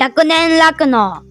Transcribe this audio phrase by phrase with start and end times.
[0.00, 1.22] 100年楽の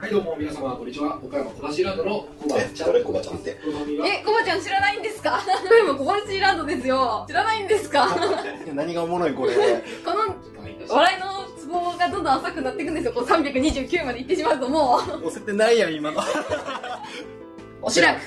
[0.00, 1.18] はい、どうも皆様、こんにちは。
[1.22, 2.92] 岡山小橋ランドのコバちゃん。
[2.92, 3.02] 誰？
[3.02, 5.40] コバちゃんってえ、コバちゃん知らないんですか？
[5.68, 7.24] これも小橋ランドですよ。
[7.28, 8.06] 知らないんですか？
[8.08, 8.16] こ
[8.72, 9.82] 何がおもろいこれ のはい
[10.88, 13.12] 笑いのツボがどんどん浅くなっていくんですよ。
[13.12, 16.20] こう329まで行ってしまうともう、押せてないやん今の
[17.82, 18.20] おしらく。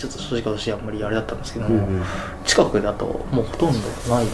[0.00, 1.86] ちょっと正直私あんまりあれだったんですけども、
[2.46, 3.78] 近くだともうほとんど
[4.14, 4.26] ない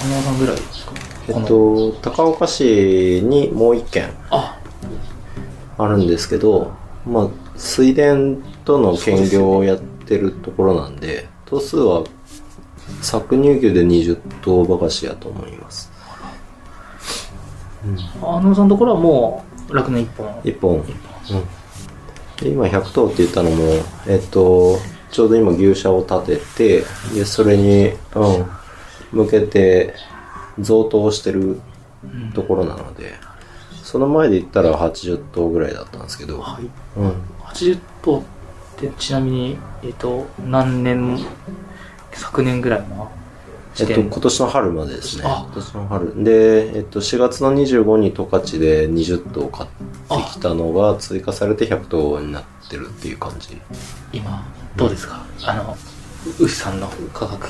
[0.00, 0.92] 花輪さんぐらいですか？
[1.28, 4.58] えっと、高岡市にもう一軒あ
[5.78, 6.72] あるんですけど、
[7.06, 8.16] まあ、水田
[8.64, 12.02] との兼業をやってるところなんで、頭数は
[13.00, 15.92] 搾乳牛で20頭ばかしやと思います。
[18.20, 20.40] 花輪さんのところはもう酪農一本？
[20.42, 20.74] 一本。
[20.74, 20.84] うん。
[22.40, 23.64] で今100頭って言ったのも、
[24.06, 24.78] えっと、
[25.10, 29.94] ちょうど今牛舎を建てて、で、それに、うん、向けて
[30.58, 31.60] 贈答してる
[32.34, 33.14] ところなので、
[33.82, 37.10] その前で言ったら80頭ぐらいだったんですけど、はいうん。
[37.44, 38.22] 80頭っ
[38.78, 41.18] てちなみにえっ、と何年
[42.12, 43.10] 昨年ぐらいの
[43.80, 45.24] えっと、今年の春までですね。
[45.26, 46.24] あ今年の春。
[46.24, 49.70] で、えっと、4月の25に十勝で20頭買っ
[50.24, 53.60] てきたのが追加されて100頭になってるっていう感じ。
[54.12, 54.44] 今
[54.76, 55.76] どうですか、あの
[56.38, 57.48] 牛さんの価格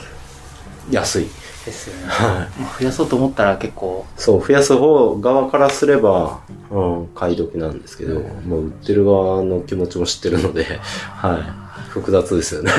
[0.90, 1.26] 安い。
[1.64, 2.06] ですよね、
[2.58, 10.80] まあ、増やそうと思ったら結構そう、増やす方側からすれば、うん、買い時なんですけど、もう売ってる側の気持ちも知ってるので、
[11.16, 11.70] はい。
[11.90, 12.72] 複雑ですよね。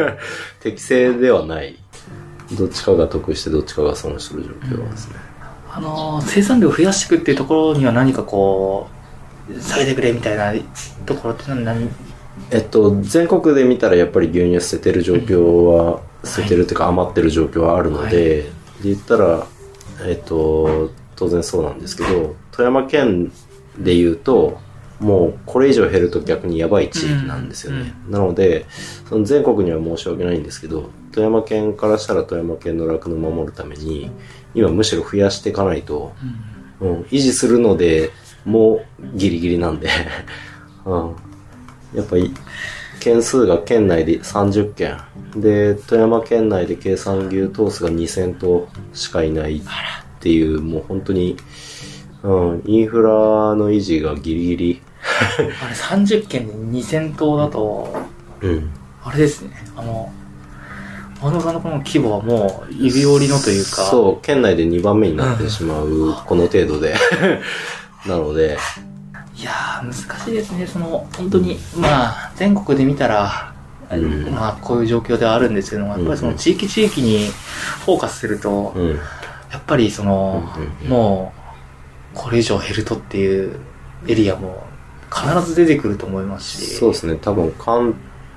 [0.60, 1.81] 適正ではない。
[2.56, 5.16] どっちかが得してどっちかが損する状況ですね。
[5.70, 8.88] あのー生産量を増やしていくっていうところには何かこ
[9.50, 10.52] う下げてくれみたいな
[11.06, 11.88] ところって何？
[12.50, 18.52] えっと、全国で見たらやっぱり牛乳捨ててる状況は、捨ててるっていうか余ってる状況はあるので、で
[18.84, 19.46] 言ったら、
[20.04, 23.30] えっと、当然そうなんですけど、富山県
[23.78, 24.58] で言うと、
[24.98, 27.92] もうこれ以上減ると逆にやばい地域なんですよね。
[28.08, 28.66] なので、
[29.08, 34.10] その全国には申し訳ないんですけど、富山県からしたら富山県の酪農を守るために、
[34.54, 36.12] 今むしろ増やしていかないと、
[36.80, 38.10] うん、維持するので、
[38.44, 39.88] もうギリギリなんで、
[40.84, 41.16] うん。
[41.94, 42.32] やっぱり、
[42.98, 44.96] 件数が県内で30件。
[45.36, 49.62] で、富山県内で計算牛頭数が2000頭しかいないっ
[50.20, 51.36] ていう、もう本当に、
[52.22, 53.10] うん、インフラ
[53.54, 54.82] の維持がギリギリ、
[55.38, 57.94] あれ30件で2000頭だと
[58.40, 58.70] うん。
[59.04, 60.12] あれですねあの
[61.22, 63.82] あのさんのこの規模はもう指折りのというか。
[63.82, 66.96] そう、県内で2番目になってしまう、この程度で。
[68.06, 68.58] なので、
[69.36, 69.94] いやー難
[70.24, 70.66] しいですね。
[70.66, 73.52] その本当にまあ全国で見たら、
[73.90, 74.30] うん。
[74.32, 77.28] まあこういう状況ではあるんですけどもやっぱりその地域地域に
[77.84, 78.88] フォーカスすると、うん。
[78.90, 80.42] やっぱりその、
[80.82, 80.88] うん。
[80.88, 81.32] も
[82.14, 83.60] うこれ以上減るとっていう
[84.08, 84.64] エリアも
[85.14, 86.74] 必ず出てくると思いますし。
[86.74, 87.94] そうですね、多分関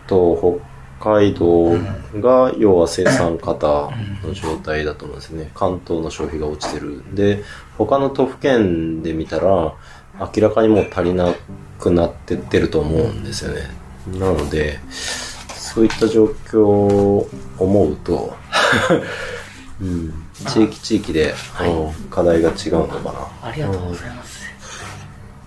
[0.08, 0.75] 東、北
[1.06, 1.78] 海道
[2.20, 3.92] が要は生産方
[4.24, 5.52] の状態だと思うんですね。
[5.54, 7.04] 関東の消費が落ちてる。
[7.14, 7.44] で、
[7.78, 9.76] 他の都府県で見たら、
[10.20, 11.36] 明らかにもう足りな
[11.80, 13.70] くなってってると思うんですよね。
[14.18, 17.30] なので、そういった状況を
[17.60, 18.34] 思うと、
[19.80, 20.14] うん、
[20.48, 23.50] 地域地域で、うん課題が違うのかな。
[23.50, 24.46] ありがとうございます。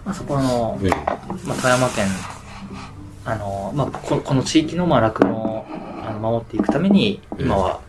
[0.04, 2.06] まあ、そこはあの、うんまあ、富山県、
[3.24, 5.66] あの、まあ、ここの地域の、まあ、酪農を
[6.06, 7.80] あの守っていくために、今は、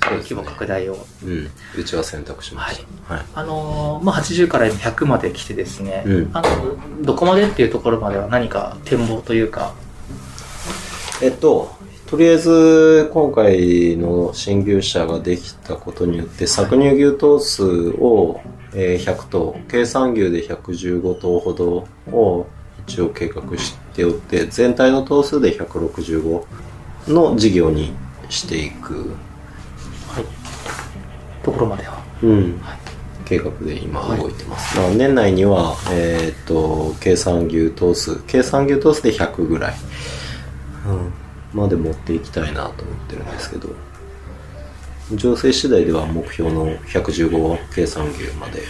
[0.00, 3.14] 規模拡大を、うん、うちは選択しました。
[3.14, 3.24] はい。
[3.34, 6.30] あの、まあ、80から100まで来てですね、うん。
[6.32, 9.74] あの、どこまでっていうところまでは何か展望というか、
[11.22, 11.74] えっと、
[12.06, 18.40] とりあえず、今回の新牛舎ができたことによって、搾乳牛頭数を、
[18.74, 22.46] えー100頭、計算牛で115頭ほどを
[22.86, 26.44] 一応計画しておって、全体の頭数で165
[27.08, 27.92] の事業に
[28.28, 29.14] していく、
[31.42, 32.04] ところまでは。
[32.22, 32.60] うん、
[33.24, 34.78] 計画で今動いてます。
[34.78, 39.74] まあ年内には、えーっと、計算牛頭数、計算牛頭数で100ぐらい、
[40.86, 41.12] うん、
[41.52, 43.68] まで持っていきたいなと思ってるんですけど、
[45.14, 48.62] 情勢次第では目標の115計算牛まで、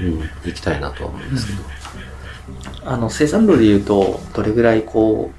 [0.00, 1.62] うん、行きたいなとは思うんですけど、
[2.84, 5.30] あの、生産量で言うと、どれぐらいこ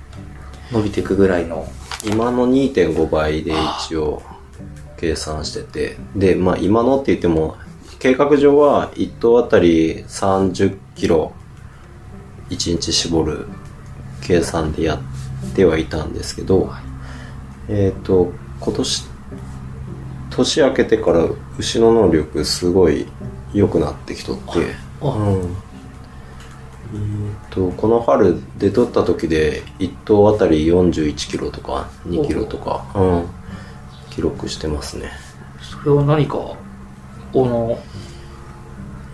[0.72, 1.68] う、伸びていくぐらいの？
[2.06, 3.54] 今の2.5倍で
[3.88, 4.22] 一応
[4.98, 7.58] 計算してて、で、まあ今のって言っても、
[8.00, 11.34] 計画上は1頭あたり30キロ
[12.50, 13.48] 1日絞る
[14.22, 15.00] 計算でやっ
[15.56, 16.72] てはいたんですけど、
[17.70, 19.06] えっ、と、今年、
[20.32, 23.06] 年明けてから牛の能力すごい
[23.54, 24.44] 良くなってきとって、
[25.02, 25.56] あうん。
[26.94, 33.30] えーとこの春出とった時で1頭あたり41キロとか2キロとか、うん、
[34.12, 35.12] 記録してますね。
[35.62, 36.58] それは何か、こ
[37.34, 37.80] の、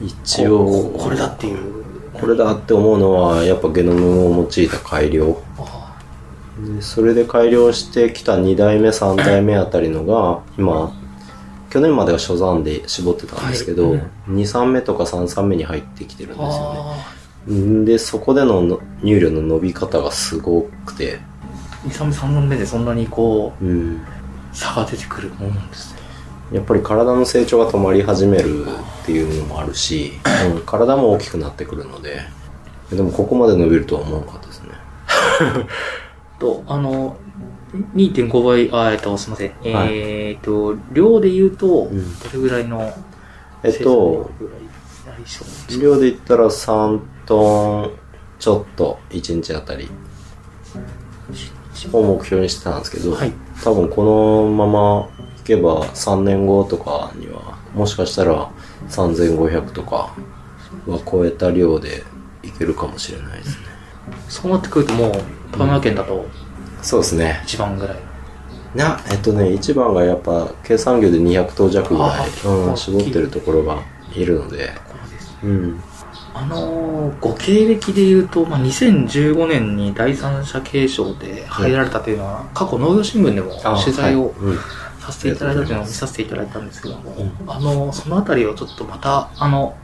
[0.02, 1.80] 一応ここれだっていう。
[2.14, 5.42] これだって思うのはやっぱゲノムを用いた改良。
[5.58, 5.98] あ
[6.76, 10.94] でそれで改良してきた2代目3代目あたりのが今
[11.70, 14.04] 去年までは初山で絞ってたんですけど、はい。
[14.28, 21.19] 23目とか33目に入ってきてるんあですよねでそこでのの乳量の伸び方がすごくて。
[21.86, 21.88] あ。
[21.88, 23.95] 2、3、3年目でそんなにこうん。
[23.95, 24.00] う、
[24.53, 26.00] 差が出てくるもんなんですね。
[26.51, 28.65] やっぱり体の成長が止まり始める
[29.03, 30.13] っていうのもあるし、
[30.56, 32.21] うん、体も大きくなってくるので。
[32.95, 34.69] でもここまで伸びるとは思わなかったですね。
[36.39, 37.18] と、あの、
[37.95, 39.74] 2.5倍、あ、えっと、すみません。
[39.75, 39.89] はい。
[39.92, 41.97] えっと、量で言うと、どん。
[42.33, 42.94] れぐらいのうなん
[43.62, 43.89] ですか
[45.79, 47.91] 量で言ったら3トン
[48.39, 49.89] ちょっと1日あたり。
[51.94, 53.31] を目標にしてたんですけど、はい。
[53.63, 55.09] 多分このまま
[55.39, 58.51] いけば3年後とかにはもしかしたら
[58.89, 60.13] 3500とか
[60.88, 62.03] は超えた量で
[62.44, 63.65] いけるかもしれないですね。
[64.27, 65.11] そうなってくるともう、
[65.51, 66.25] 富山県だと
[66.81, 67.41] そうですね。
[67.44, 67.97] 一番ぐらい。
[68.75, 73.81] なえっとね一番がやっぱ計算業で200頭弱ぐらいあ、うん、あ絞ってるところが
[74.13, 74.69] いるので
[75.44, 75.81] うん。
[76.33, 83.51] あのーご経歴で言うと、まあ、2015年に第三者継承で入られたというのは、過去農業新聞でも
[83.83, 84.33] 取材を
[85.00, 87.31] させていただいたというのを見させていただいたんですけども、うん。
[87.50, 89.75] あのーそのあたりをちょっとまた、あの、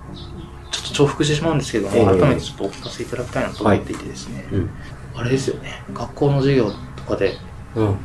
[0.72, 2.06] ちょっと重複してしまうんですけども、ええ。
[2.06, 4.70] 改めてちょっとお聞かせいただきたいなと思っていてですね、うん。
[5.16, 7.38] あれですよね、学校の授業とかで、
[7.76, 7.98] うん、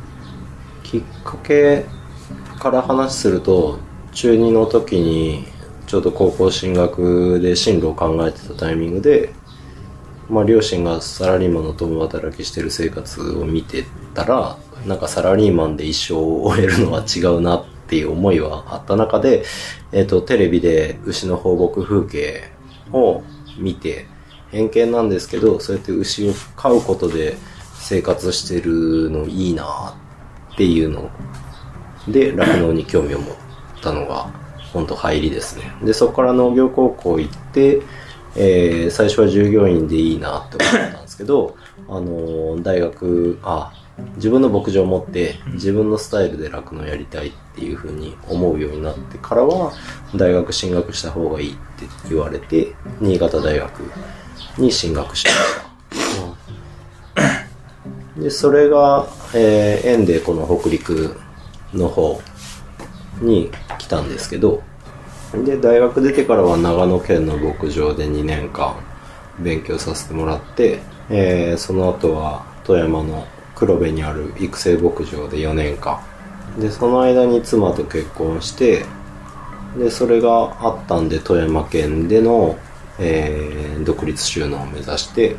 [0.83, 1.85] きっかけ
[2.59, 3.79] から話すると
[4.13, 5.47] 中2の時に
[5.91, 9.33] ちょうど高校進学で進路を考えてたタイミングで、
[10.29, 13.83] まあ、両親がサラリーマンの共働きしてる生活を見て
[14.13, 19.43] たらなんかサラリーマンで一生を終えるのは違うなっていう思いはあった中で、
[19.91, 22.43] えっとテレビで牛の放牧風景
[22.93, 23.21] を
[23.57, 24.05] 見て
[24.49, 27.35] 偏見なんですけどそうやって牛を飼うことで
[27.73, 29.93] 生活してるのいいな
[30.53, 31.11] っていうの
[32.07, 33.35] で酪農に興味を持っ
[33.81, 34.40] たのが
[34.73, 35.71] 本当入りですね。
[35.83, 37.81] でそこから農業高校行って、
[38.35, 41.57] えー最初は従業員でいいなって思ったんですけど
[41.89, 43.73] あのー大学あ
[44.15, 49.73] 自分の牧場を持って自分のスタイルで酪農やりたいっていうふうに思うようになってからは
[50.15, 53.81] 大学進学した方がいいって言われて新潟大学
[54.57, 55.37] に進学しまし
[58.15, 61.19] た、でそれが、えー縁でこの北陸
[61.73, 62.21] の方
[63.21, 64.63] に来たんですけど
[65.45, 68.75] で大学出てからは長野県の牧場で2年間
[69.39, 70.79] 勉強させてもらって、
[71.09, 73.25] えーその後は富山の
[73.55, 75.99] 黒部にある育成牧場で4年間
[76.59, 78.85] でその間に妻と結婚して
[79.77, 82.57] でそれがあったんで富山県での、
[82.99, 85.35] えー独立収納を目指して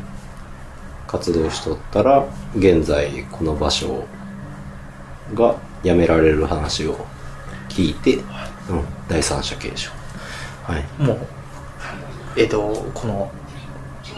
[1.07, 2.25] 活動しとったら
[2.57, 4.05] 現在この場所
[5.33, 7.05] が辞められる話を
[7.73, 8.23] 聞いて、うん、
[9.07, 9.91] 第三者継承
[10.63, 10.85] はい。
[11.01, 11.17] もう、
[12.37, 13.31] えっ、と、この、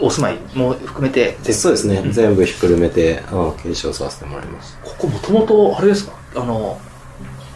[0.00, 4.78] お住まいも含めて、そうですね、全部ひっくるめて、うん、継承させてもらいます。
[4.82, 6.12] ここもともと、あれですか？
[6.36, 6.78] あの、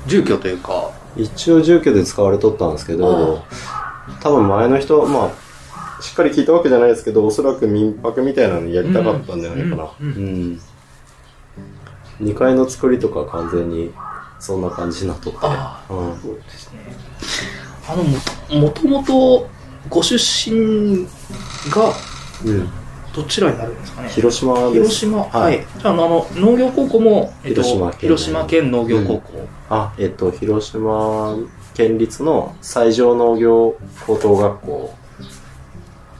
[0.06, 3.42] 住居というか、一応住居で使われとったんですけど
[4.22, 5.32] 多分前の人ま
[5.98, 9.90] あしっかり聞いたわけじゃないですけどおそらく民泊みたいなのやりたかったんじゃないかな。
[10.00, 10.60] うんうんうん
[12.22, 13.92] 2階の作りとか完全に
[14.40, 16.80] そんな感じになっとってあうんそうですね。
[17.86, 19.48] あの、も、もともと、
[19.88, 21.06] ご出身
[21.70, 21.92] が、
[22.44, 22.68] うん、
[23.14, 24.08] どちらになるんですかね？
[24.08, 25.24] 広島です広島、は。
[25.28, 29.48] はいいじゃあ、あの、農業高校も、えっと、広島県広島県農業高校。
[29.68, 31.36] あえっと広島
[31.74, 34.94] 県立の西条農業高等学校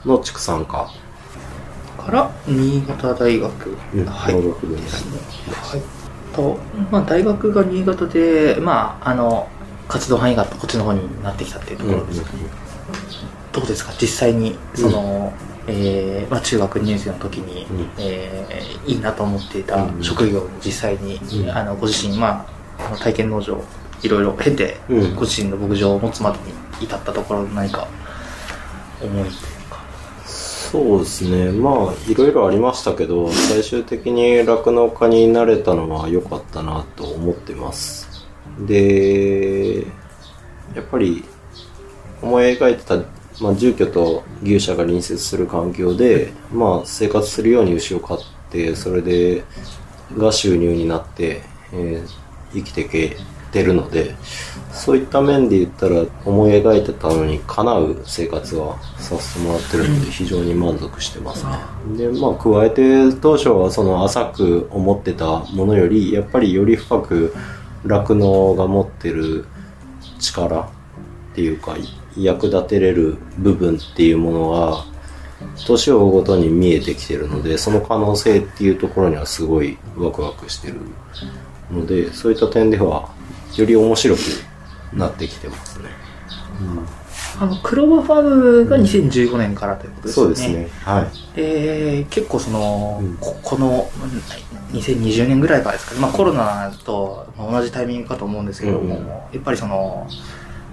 [0.05, 0.91] の畜産科、
[1.97, 3.77] から、新潟大学。
[3.93, 4.33] うんはい。
[4.35, 5.19] 農学部にですね。
[5.61, 6.00] はい。
[6.35, 6.57] と、
[6.91, 9.47] まあ、大学が新潟で、まあ、あの、
[9.87, 12.21] 活動範囲がこっちの方になってきたっていうところです。
[12.23, 12.39] かね。
[13.51, 13.91] どうですか？
[13.99, 15.33] 実際にその、
[15.67, 17.89] えーまあ、中学2年生の時に、うん。
[17.97, 20.03] えーいいなと思っていたうん。
[20.03, 21.49] 職業に実際に、うん。
[21.51, 22.45] あのご自身、ま
[22.79, 23.61] あ、体験農場
[24.01, 25.15] いろいろ経て、うん。
[25.15, 26.37] ご自身の牧場を持つまで
[26.79, 27.87] に至ったところ何か
[29.01, 29.29] 思い
[30.71, 31.51] そうですね。
[31.51, 38.07] まあ、いろいろありましたけど、最終的に酪農家になれたのは良かったなと思ってます。
[38.57, 39.79] で、
[40.73, 41.25] やっぱり、
[42.21, 42.95] 思い描いてた、
[43.41, 49.43] まあ、住居と牛舎が隣接する環境で、まあ、生活するように牛を飼って、それで、
[50.17, 52.21] が収入になって、えー
[52.53, 53.15] 生きてけ
[53.51, 54.15] てるので、
[54.71, 61.51] そういった面で言ったら、思い描いてたのにかなう生活はさせてもらってるので、非常に満足してますね。
[61.97, 67.33] で、まあ、加えて、当初はその浅く思ってたものより、やっぱりより深く、
[67.85, 69.45] 酪農が持ってる
[70.19, 71.75] 力っていうか、
[72.17, 74.85] 役立てれる部分っていうものは、
[75.65, 80.75] 年を追うごとに見えてきてるので、その可能性っていうところにはすごいワクワクしてる
[81.71, 83.09] ので、そういった点では、
[83.57, 84.19] より面白く
[84.93, 85.89] なってきてますね。
[87.39, 88.21] あのクローバーファー
[88.63, 90.69] ムが2015年からということですよね、そうですね。
[90.83, 91.35] はい。
[91.35, 93.17] で結構その、うん。
[93.17, 100.07] ここのうん2020年ぐらいからですかね、まあ、コロナと同じタイミングかと思うんですけども、うんやっぱりその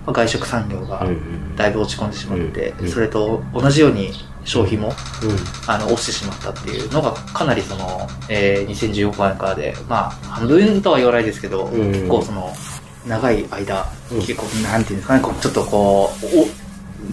[0.06, 2.88] まあ外食産業がうんうんだいぶ落ち込んでしまって、うん。
[2.88, 4.10] それと同じように
[4.48, 4.92] 消費もう
[5.66, 11.92] あの落ちてしまったっていうのがかなりその、えー、2015年からでまあ半分とは言わないですけど、うん。
[11.92, 12.52] 結構その
[13.06, 14.18] 長い間、うん。
[14.20, 16.46] 結構なんていうんですかねこうちょっとこうお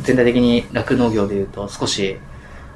[0.01, 2.17] 全体的に酪農業でいうと少し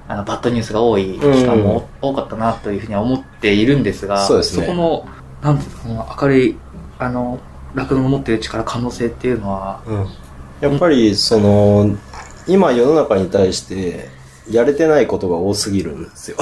[0.08, 4.68] あのバッドニュースが多い期間も多かったなというふうには思っているんですが、そね。
[4.68, 5.08] この
[5.42, 6.58] なんていうんですかこの明るい
[6.98, 7.40] あの
[7.76, 9.82] 酪農の持っている力可能性っていうのは。
[10.62, 11.96] やっぱり、その、
[12.48, 14.10] 今世の中に対して、
[14.52, 16.38] やれてないことが多すぎるんですよ。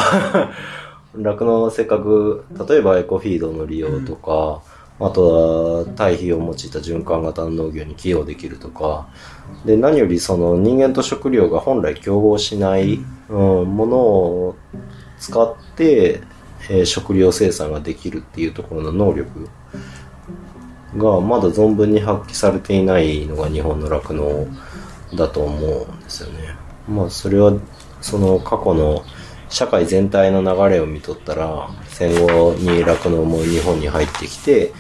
[1.16, 4.62] 酪農のせっかく、例えばエコフィードの利用とか、
[5.00, 9.08] あとは堆肥を用いた循環型の農業に寄与できるとか、
[9.66, 13.00] で、何よりその人間と食料が本来競合しない、
[13.30, 13.38] うん、
[13.76, 14.56] ものを
[15.20, 16.22] 使って、
[16.70, 19.48] えー食料生産ができるっていうところの能力
[20.98, 24.48] がまだ存分に発揮されていないのが日本の酪農
[25.16, 26.56] だと思うんですよね。
[26.90, 27.54] まあそれは
[28.01, 29.04] その過去の
[29.50, 34.74] 社会全体の流れを見とったら戦後に酪農も日本に入ってきて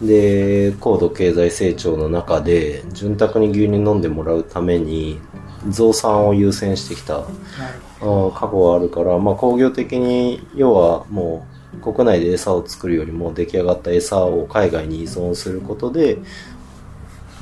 [0.00, 5.20] で高度経済成長の中で潤沢に牛乳飲んでもらうために
[5.68, 7.24] 増産を優先してきた
[8.00, 16.18] 過去があるから、まあ、工業的に要はもう国内で餌を作るよりも出来上がった餌を海外に依存することで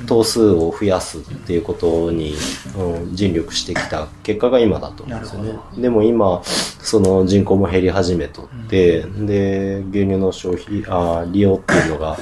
[0.05, 2.35] 頭数を増やすっていうことに、
[2.77, 5.53] うん、尽力してきた結果が今だと思うんですよね。
[5.77, 12.17] でも今その人口も減り始めとって、で牛乳の消費あー利用っていうのが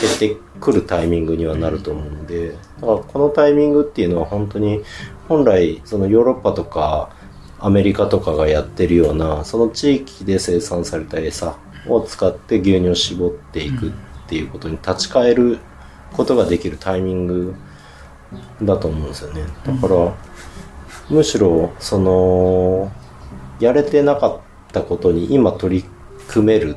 [0.00, 4.82] 減ってくるタイミングにはなると思うのでだからこのタイミングっていうのは本当に
[5.28, 7.10] 本来そのヨーロッパとか
[7.58, 11.56] アメリカとかがやってるようなその地域で生産された餌
[11.88, 13.92] を使って牛乳を絞っていくっ
[14.28, 15.58] ていうことに立ち返る
[16.16, 17.54] ことができるタイミング
[18.62, 19.44] だと思うんですよね。
[19.64, 20.14] だから、
[21.10, 22.90] むしろその
[23.60, 24.40] やれてなかっ
[24.72, 25.84] たことに今取り
[26.28, 26.76] 組める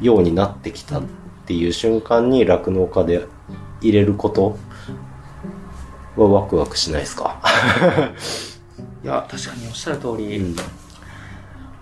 [0.00, 1.02] ようになってきたっ
[1.46, 3.26] ていう瞬間に酪農家で
[3.80, 4.56] 入れること
[6.16, 7.40] はワクワクしないですか？
[9.02, 10.56] いや確かにおっしゃる通り、うん。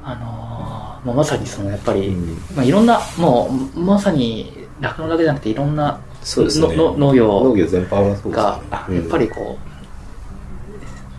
[0.03, 2.57] あのーまあ、まさにそのやっぱり、うん。
[2.57, 6.77] まあ、いろんなもうまさに酪農だけじゃなくていろんなそうですね。
[6.77, 8.97] のの農業農業全般がそうが、うん。
[8.97, 9.59] やっぱりこ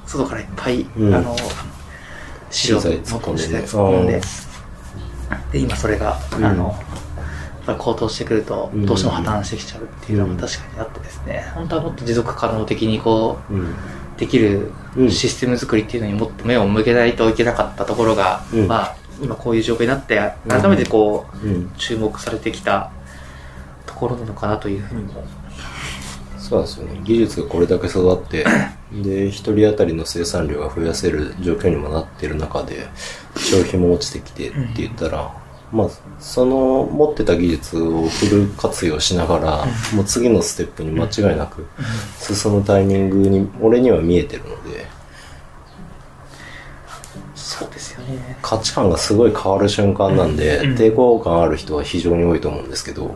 [0.06, 1.14] う外からいっぱい、うん。
[1.14, 1.36] あの
[2.50, 4.14] 資材の突っ込んで。
[4.14, 4.22] で
[5.52, 6.46] で今それが、うん。
[6.46, 6.76] あの
[7.78, 8.86] 高騰してくるとうん。
[8.86, 10.38] どうしても破綻してきちゃうっていうのうん。
[10.38, 13.76] が確かにあってですね、本当はもっと持続可能的にこううん。
[14.18, 15.12] できるうん。
[15.12, 18.68] システム作りっていうのにもっと目を向けないといけなかったところが、うん。
[18.68, 21.72] まあ今こういう状況になって改めてこう、うん。
[21.78, 23.03] 注目されてきたと
[24.04, 25.24] ころなのかなというふうにも。
[26.38, 27.00] そうですよね。
[27.04, 28.46] 技術がこれだけ育って
[28.92, 32.88] で一人当たりの生産量が増やせる状況にもなってる中で
[33.36, 35.32] 消費も落ちてきてって言ったら、
[35.72, 41.66] まあその持ってた技術をフル活用しながら、もう次のステップに間違いなく
[42.20, 44.86] 進むタイミングに俺には見えてるので
[47.36, 48.38] そうですよね。
[48.42, 50.76] 価値観がすごい変わる瞬間なんで、うん。
[50.76, 53.16] 抵抗感ある人は非常に多いと思うんですけど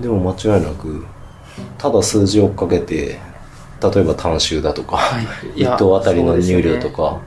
[0.00, 1.04] でも間違いなく
[1.78, 3.18] ただ数字を追っかけて
[3.82, 5.24] 例えば単収だとか、はい
[5.58, 7.20] いや 一等あたりの入量とか、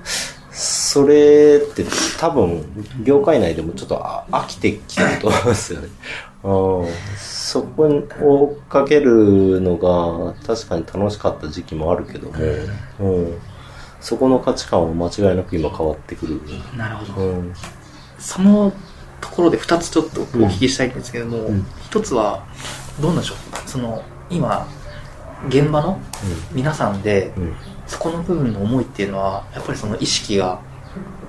[0.51, 1.86] それって
[2.17, 2.63] 多分、
[3.03, 5.89] 業界内でもちょっとあ飽きてきてると思うんですよね。
[6.45, 12.34] うんそこを追っかけるのが確かに楽しかった時期もあるけども、
[13.00, 13.38] うん、
[14.01, 16.41] そこの価値観は間違いなく今変わってくる。
[16.77, 17.27] なるほど。
[17.27, 17.53] うん
[18.17, 18.72] その
[19.25, 22.46] ところで2つちょっとお聞きしたいんですけども、うん一つは、
[23.00, 24.67] どうなんでしょうその、今、
[25.48, 26.00] 現場の
[26.51, 27.55] 皆さんで、うん
[27.88, 30.60] そこの部分の思いっていうのは、やっぱりその意識が、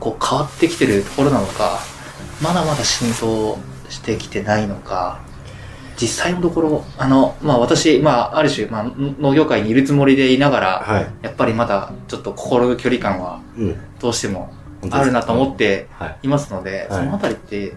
[0.00, 1.80] こう変わってきてるところなのか、
[2.42, 3.58] まだまだ浸透
[3.90, 5.20] してきてないのか、
[6.00, 11.06] 実際のところ、あの、まあ私、まあある種、まあ農業界にいるつもりでいながら、はい。
[11.22, 13.76] やっぱりまだちょっと心の距離感はうん。
[14.00, 14.52] どうしても
[14.90, 16.18] あるなと思ってはい。
[16.24, 17.72] いますので、はいそのあたりって、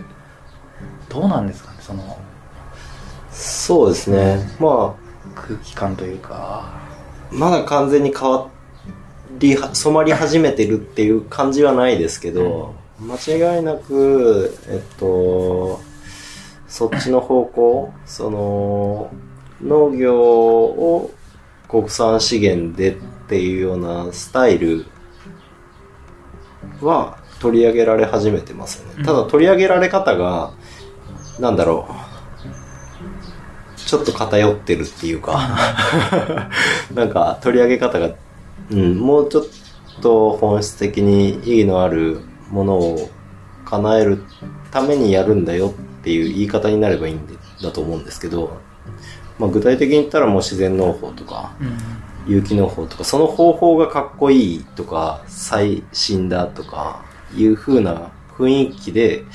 [1.09, 2.17] どうなんですかね、その
[3.31, 4.49] そうですね。
[4.59, 4.95] ま
[5.35, 6.63] 空気感というか。
[6.63, 6.89] あ、
[7.31, 8.49] まだ完全に変わ
[9.37, 15.79] りは、染まり始めてるっていう感じはないですけど、間違いなく、えっと、
[16.67, 19.11] そっちの方向、その、
[19.61, 21.11] 農業を
[21.67, 22.95] 国産資源でっ
[23.27, 24.85] ていうようなスタイル
[26.81, 29.03] は取り上げられ始めてますよね。
[29.03, 30.51] ただ取り上げられ方が、
[31.39, 35.57] なんだろう、ちょっと偏ってるっていうか、
[36.93, 38.11] なんか取り上げ方が、
[38.71, 39.43] うん、もうちょっ
[40.01, 43.09] と本質的に意義のあるものを
[43.65, 44.23] 叶える
[44.71, 48.57] ためにやるんだよっていう言い方になればいいんでだと思うんですけど、
[49.37, 57.03] まあ、具体的に言ったらもう自然農法とか、うん有機農法とか、その方法がかっこいいとか、最新だとか、
[57.35, 59.25] いう風な雰囲気で、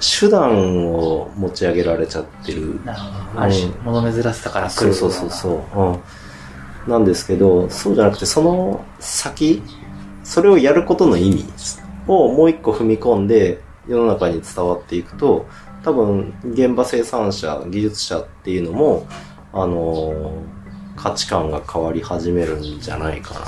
[0.00, 2.80] 手段を持ち上げられちゃってる。
[2.84, 3.40] なるほど。
[3.40, 5.80] ある種、物珍しさから来るそうそうそうそう。
[5.80, 6.90] うん。
[6.90, 9.62] なんですけど、そうじゃなくて、その先、
[10.24, 11.44] それをやることの意味
[12.08, 15.46] をもう一個踏み込んで、世の中に伝わっていくと、
[15.84, 19.06] 多分、現場生産者、技術者っていうのも、
[19.52, 20.55] あのー
[20.96, 23.44] 価値観が変わり始めるんじゃないかな、っ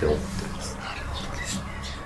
[0.00, 0.76] て思ってます。
[0.76, 1.62] なるほどですね。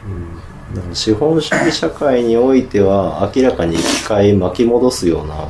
[0.07, 0.75] うん。
[0.75, 5.49] だから資本主義社会においては、明らかに一回巻き戻すような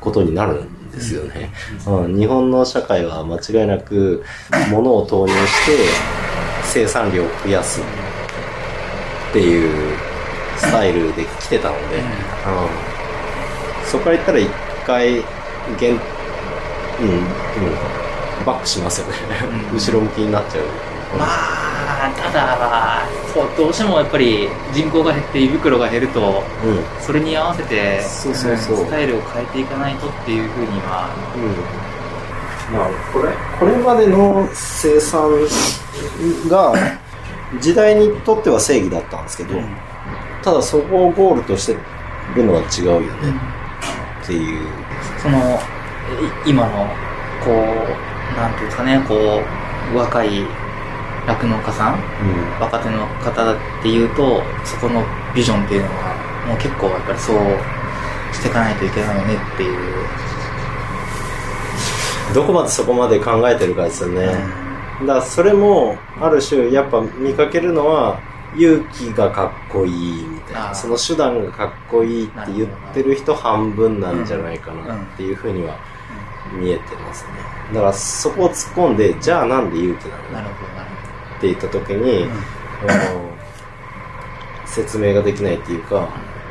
[0.00, 1.52] ことになるんですよね。
[1.86, 4.24] うん、日本の社会は間違いなく
[4.70, 5.72] 物を投入して
[6.64, 9.96] 生産量を増やすっていう
[10.56, 12.02] スタイルで来てたので、うん
[13.86, 14.50] そこから言ったら一
[14.84, 15.22] 回現、
[17.00, 17.24] うん、うん、
[18.44, 19.14] バックしますよね。
[19.72, 20.64] 後ろ向きになっちゃう。
[21.18, 27.02] まあ、ただ、そう、どうしてもやっぱり人口が減って胃袋が減ると、うん。
[27.02, 32.76] それに合わせて、そうそうそうんスタイルを変えていかないとっていうふうには、うん。
[32.76, 35.30] まあ、これ、これまでの生産
[36.48, 36.74] が、
[37.60, 39.54] 時代にとっては正義だったんですけど、
[40.42, 41.76] ただそこをゴールとして
[42.34, 43.08] るのは違うよね、
[44.22, 44.66] っていう。
[45.22, 46.88] その、い今の、
[47.46, 50.44] こう、なんていうんですかね、こう、若い
[51.28, 51.98] 酪農家さん、
[52.60, 55.04] 若手の方っていうと、そこの
[55.34, 56.16] ビジョンっていうのは、
[56.48, 57.36] もう結構やっぱりそう
[58.34, 59.76] していかないといけないよねっていう。
[62.34, 64.26] どこまでそこまで考えてるかですよね。
[65.02, 68.18] だからそれも、ある種、やっぱ見かけるのは、
[68.56, 75.76] 勇気がかっこいいみたいな、その手段がかっこいいって言ってる人半分なんじゃないかなっていうふうには
[76.52, 77.30] 見えてますね。
[77.74, 80.32] だからそこを突っ込んで、じゃあなんで勇気なの？
[80.32, 80.88] なるほど、なる
[81.38, 82.28] って言った時に、
[82.88, 83.36] あの
[84.64, 86.08] 説明ができないっていうか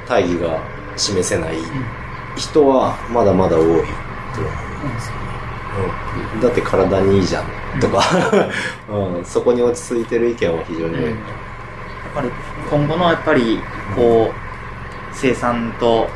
[0.08, 0.60] 大義が
[0.98, 1.58] 示せない。
[2.36, 3.82] 人はまだまだ多いと思う。
[3.82, 3.84] ん
[4.94, 5.22] ですよね、
[6.36, 6.42] うん。
[6.42, 8.02] だって体にいいじゃんとか、
[8.90, 9.24] うん。
[9.26, 10.96] そこに落ち着いてる意見は非常に。
[10.96, 11.16] 多い、やっ
[12.14, 12.30] ぱり
[12.70, 13.60] 今後のやっぱり
[13.96, 14.36] こう
[15.14, 16.10] 生産と、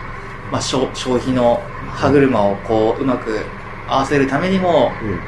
[0.52, 3.39] まあ、消消費の歯車をこううまく
[3.89, 5.19] 合わせるためにもうん。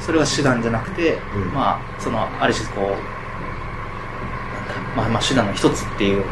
[0.00, 1.52] それは手段じゃなくて、うん。
[1.52, 2.86] まあそのある種こう
[4.96, 6.24] まあ、まあ手段の一つっていう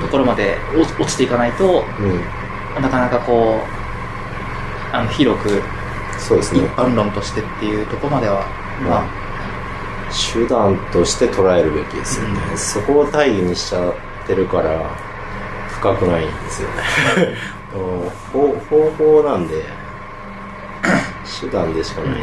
[0.00, 2.82] ところまで落落ちていかないと、うん。
[2.82, 3.60] なかなかこ
[4.92, 5.62] うあの広く一
[6.18, 6.60] そうですね。
[6.76, 8.46] 般論としてっていうところまでは、
[8.88, 9.04] まあ、
[10.32, 12.58] 手段として捉えるべきですよね、うん。
[12.58, 13.94] そこを大義にしちゃっ
[14.26, 14.80] てるから
[15.68, 17.36] 深くないんですよね。
[18.32, 19.62] 方法なんで
[21.40, 22.22] 手段でしかないので、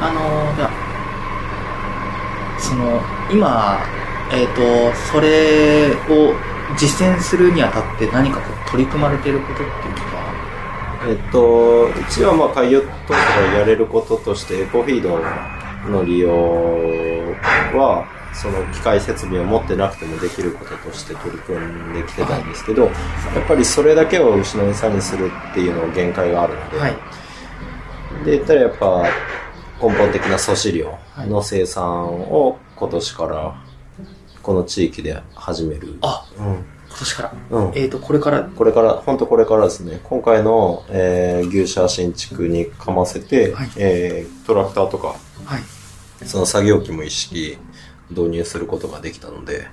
[0.00, 0.70] あのじゃあ
[2.58, 3.78] その今
[4.32, 6.34] えっ、とそれを
[6.76, 9.72] 実践するにあたって何かこう取り組まれていることっていうの
[10.16, 10.28] は？
[11.08, 15.20] えっと、うちはまあ開業当初からやれることとして、エコフィード
[15.90, 18.04] の利用は、
[18.34, 22.92] その機械設備を持ってなくてもできることとして取り組んできてたんですけど、やっ
[23.46, 26.96] ぱりそれだけを牛の餌にするっていうのは限界があるので、はい。
[28.24, 29.04] で言ったらやっぱ
[29.82, 33.64] 根本的な粗飼料の生産を今年から
[34.42, 35.98] この地域で始める。
[36.02, 36.64] あ、うん。
[36.88, 37.32] 今年から？
[37.50, 37.72] うん。
[37.74, 45.14] えっ、と、これから、これから、本当これからですね、今回の、えー牛舎新築にかませて、はいえートラクターとか、は
[45.58, 46.26] い。
[46.26, 47.58] その作業機も一式
[48.10, 49.68] 導入することができたので、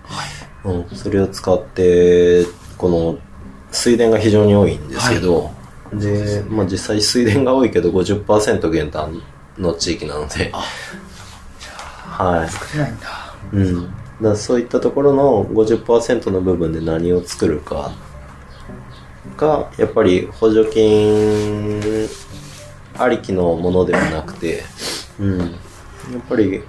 [0.63, 2.45] うん、それを使って、
[2.77, 3.17] この
[3.71, 5.51] 水田が非常に多いんですけど、
[5.93, 9.21] で、まあ実際水田が多いけど50%減反
[9.57, 10.51] の地域なので、
[12.17, 12.49] はい。
[12.49, 13.35] 作れないんだ。
[13.51, 13.93] うん。
[14.21, 17.91] だそういったところの50%の部分で何を作るか
[19.37, 22.07] が、やっぱり補助金
[22.97, 24.63] ありきのものではなくて、
[25.19, 25.39] うん。
[25.39, 25.49] やっ
[26.29, 26.63] ぱり、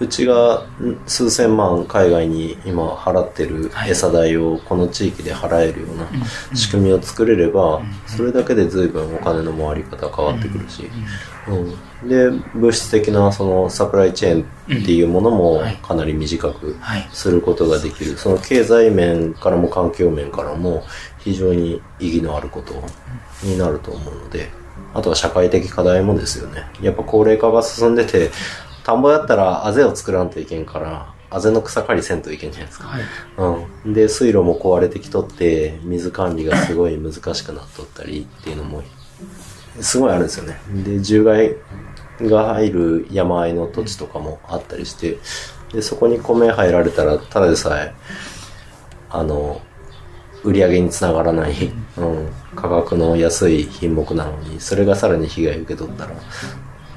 [0.00, 3.90] うちがん数千万海外に今払ってるはい。
[3.90, 6.06] 餌代をこの地域で払えるような
[6.54, 10.88] 仕組みを作れれば、それだけで随分お金の回り方変わってくるし、
[12.02, 15.76] うん、で物質的なそのサプライチェーンっていうものもはい。
[15.76, 17.08] かなり短くはい。
[17.12, 18.16] することができる。
[18.16, 20.84] その経済面からも環境面からも
[21.18, 22.74] 非常に意義のあること
[23.44, 24.50] になると思うので
[24.94, 26.64] あとは社会的課題もですよね。
[26.80, 28.30] やっぱ高齢化が進んでて
[28.88, 33.02] 田んぼやったらあぜを作らんといけんからあぜの草刈りせんといけんじゃないですかはい。
[33.84, 33.92] うん。
[33.92, 38.82] で、水路も壊れてきとって、水管理がすごい難しくなっとったりっていうのも、
[39.78, 40.58] すごいあるんですよね。
[40.84, 41.54] で、獣害
[42.22, 45.18] が入る山あいの土地とかもあったりして、
[45.70, 47.94] で、そこに米入られたら、ただでさえ、
[49.10, 49.60] あの、
[50.44, 51.52] 売り上げにつながらない、
[51.98, 56.12] うん、価格の安い品目なのに、それがさらに被害受け取ったら、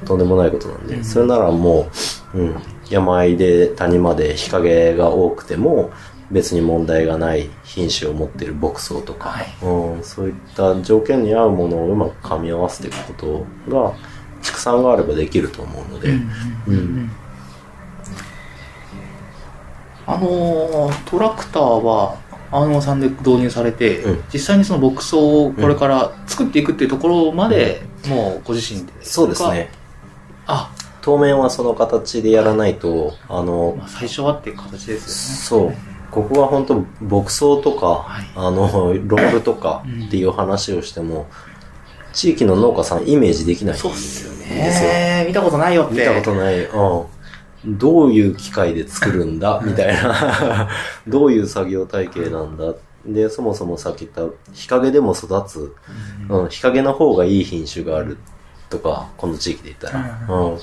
[0.04, 1.90] とんでもないことなんで、それならも
[2.34, 2.56] う、うん、
[2.90, 5.90] 山あいで谷まで日陰が多くても、
[6.30, 9.46] 別に問題がない品種を持っている牧草とか、はい。
[9.62, 13.92] うん、そういった条件に合うものをうまく噛み合わせていくことが、
[14.42, 16.08] 畜産があればできると思うので、
[16.66, 17.10] うん
[20.04, 22.16] あのートラクターは、
[22.50, 24.24] 青野さんで導入されて、うん。
[24.32, 28.92] 実際にその牧草をこれから作っていくっていうところまで、もうご自身で。
[29.02, 29.70] そうですね。
[30.52, 35.74] あ、当面はその形でやらないと、あのま、あ、最初はっていう形ですそう。
[36.10, 41.26] ここは本当牧草とか、はいあの、ロールとかっていう話をしても、
[42.12, 43.90] 地域の農家さんイメージできないんよね。
[43.94, 44.30] ですよ。
[44.30, 45.24] そうっすよね。
[45.26, 45.94] 見たことないよって。
[45.94, 46.64] 見たことない。
[46.66, 47.06] う
[47.66, 47.78] ん。
[47.78, 50.68] どういう機械で作るんだみたいな。
[51.08, 52.74] どういう作業体系なんだ
[53.06, 55.74] で、そもそもさっき言った日陰でも育つ、
[56.28, 58.18] うん、日陰の方がいい品種がある
[58.72, 60.26] とか、この地域で言ったら。
[60.28, 60.56] うん。
[60.56, 60.58] っ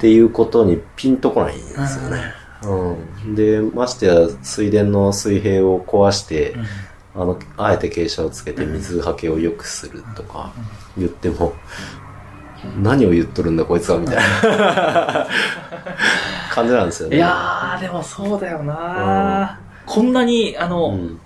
[0.00, 2.32] ていうことにピンとこないんですよね。
[2.64, 3.34] うん。
[3.34, 6.54] で、ましてや水田の水平を壊して、
[7.14, 10.52] あの、あえて傾斜をつけて水はけを良くするとか
[10.96, 11.52] 言っても、
[12.82, 15.26] 何を言っとるんだこいつはみたいな
[16.50, 17.16] 感じなんですよね。
[17.16, 21.20] いやー、でもそうだよな、こんなに、あの、うん。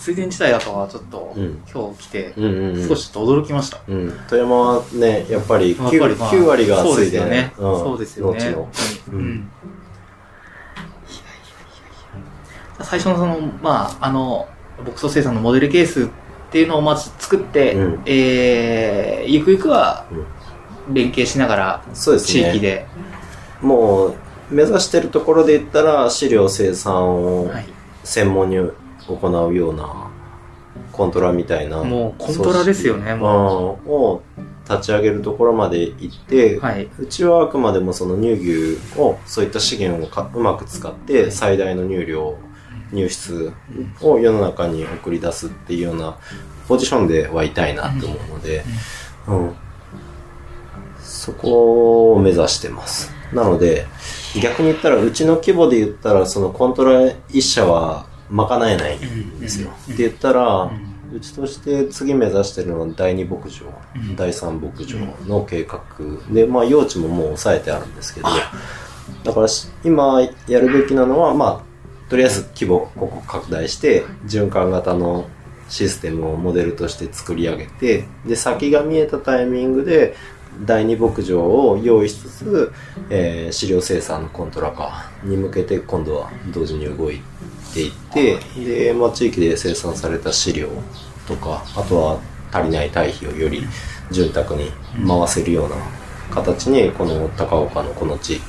[0.00, 2.88] 水田地帯だとはちょっと、うん今日来て、うんうんうん。
[2.88, 3.80] 少しちょっと驚きました。
[3.86, 4.12] うん。
[4.28, 7.52] 富山はね、やっぱり 9, やっぱりまあ9割がそうで水田、すよね。
[7.58, 8.38] うんそうですよね。
[8.38, 8.56] 農地の。
[8.56, 8.70] 本
[9.06, 9.50] 当にうんうん
[12.82, 16.08] 最初のその、まあ、あの、牧草生産のモデルケースっ
[16.50, 20.06] ていうのをまず作って、うんえー、ゆくゆくは
[20.90, 22.44] 連携しながら、そうですね。
[22.44, 22.86] 地域で、
[23.60, 24.14] もう、
[24.50, 27.68] 目指してるところで言ったら、飼料生産をはい、
[28.02, 28.56] 専門に
[29.16, 30.10] 行うような
[30.92, 31.82] コントラみたいな。
[31.82, 34.22] もうコントラですよねもうんを
[34.68, 36.88] 立ち上げるところまで行って、はい。
[36.98, 42.36] うちはあくまでもその乳牛をそういった資源をかうまく使って最大の乳量、
[42.92, 43.52] 乳質
[44.00, 46.16] を世の中に送り出すっていうような
[46.68, 48.64] ポジションではいたいなと思うので、
[49.26, 49.56] うん。
[51.00, 53.12] そこを目指してます。
[53.32, 53.86] なので、
[54.40, 59.70] 逆に言ったら、うちの規模で言ったら、そのコントラ一社は賄えないんですよ。
[59.70, 60.70] って言ったら、
[61.12, 63.66] うちとして次目指してるのは第二牧場、
[64.16, 65.82] 第三牧場の計画
[66.30, 68.28] で、まあ用地ももう抑えてあるんですけど、
[69.24, 75.28] だからし今やるべきなのは、まあ、とりあえず規模、ここ拡大して、循環型の
[75.68, 80.14] システムをモデルとして作り上げて、で、先が見えたタイミングで、
[80.64, 82.72] 第二牧場を用意しつつ、
[83.08, 87.20] えー飼料生産のコントラ化に向けて今度は同時に動い
[87.74, 90.68] ていって、で、まあ、地域で生産された飼料
[91.26, 92.18] とか、あとは
[92.52, 93.62] 足りない堆肥をより
[94.10, 94.70] 潤沢に
[95.06, 95.76] 回せるような
[96.30, 98.42] 形にこの高岡のこの地域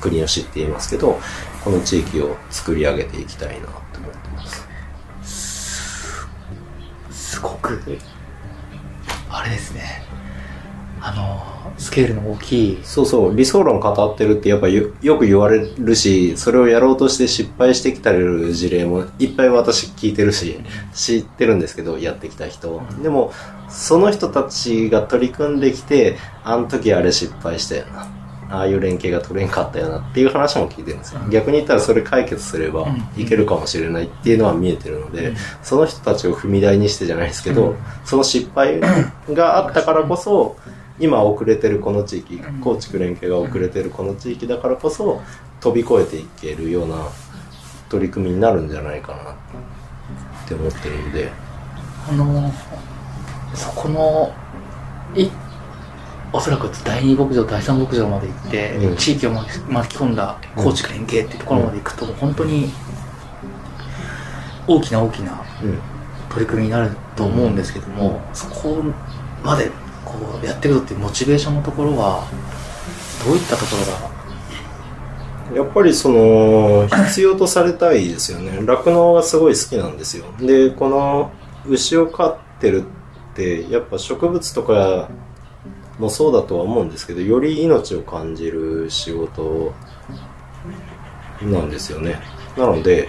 [0.00, 1.18] 国吉って言いますけど
[1.64, 4.46] この地域を作り上げていきたいなと思ってま
[5.24, 6.28] す
[7.10, 7.80] すごく、
[9.28, 10.11] あれですね。
[11.02, 20.60] あの、スケールの大きい、そうそう理想論語ってるってやっぱよよく言われるしそれをやろうとして失敗してきたる事例もいっぱい私聞いてるし
[20.94, 22.82] 知ってるんですけどやってきた人。
[23.02, 23.32] でも
[23.68, 28.06] その人たちが取り組んできてあの時あれ失敗したよな。
[28.50, 31.20] ああいう連携が取れんかったよなっていう話も聞いてるんですよ。
[31.30, 32.86] 逆に言ったらそれ解決すれば
[33.16, 38.78] いけるかもしれないっていうのは見えてるのでその人たちを踏み台にしてじゃないですけどその失敗
[39.30, 40.56] があったからこそ
[40.98, 45.22] 今遅れてるこの地域高知連携が遅れてるこの地域だからこそ
[45.60, 47.08] 飛び越えていけるような
[47.88, 51.30] 取り組みになるんじゃないかなって思ってるんで。
[52.08, 52.52] あの、
[53.54, 54.32] そこの、
[55.14, 55.28] い、
[56.32, 58.96] おそらく第二牧場、第三牧場まで行って、うん。
[58.96, 62.72] 地域を巻き巻き込んだ高知連携っていうところまで行くと、本当に
[64.66, 65.78] 大きな大きなうん。
[66.30, 68.82] 取り組みになると思うんですけども、そこ
[69.44, 69.70] まで
[70.12, 72.26] こうやってるっていうモチベーションのところは、
[73.24, 74.12] どういったところが、
[75.54, 78.60] やっぱりその必要とされたいですよね。
[78.64, 80.24] 酪農がすごい好きなんですよ。
[80.40, 81.30] でこの
[81.68, 82.84] 牛を飼ってる
[83.32, 85.08] ってやっぱ植物とか
[85.98, 89.72] もそうだとは思うんですけどより命を感じる仕事
[91.42, 92.18] なんですよね。
[92.56, 93.08] なので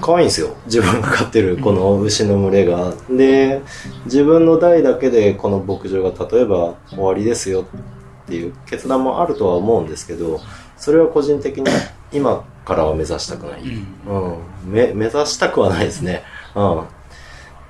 [0.00, 0.56] 可愛いんですよ。
[0.66, 2.92] 自分が飼ってるこの牛の群れが。
[3.10, 3.62] で
[4.04, 10.40] 自分の代だけでこの牧場が例えば終わりですよっていう決断もあるとは思うんですけど
[10.76, 11.64] それは個人的に
[12.12, 16.22] 今からは目指したくない、うん、め目指したくはないですね、
[16.54, 16.60] う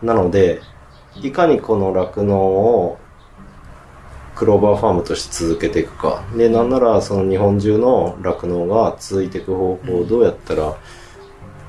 [0.05, 0.61] ん、なので
[1.23, 2.99] いかにこの酪農を
[4.35, 6.23] クローバーファームとして続けていくか。
[6.37, 10.77] でなんならその日本中の酪農が続いていく方法をどうやったら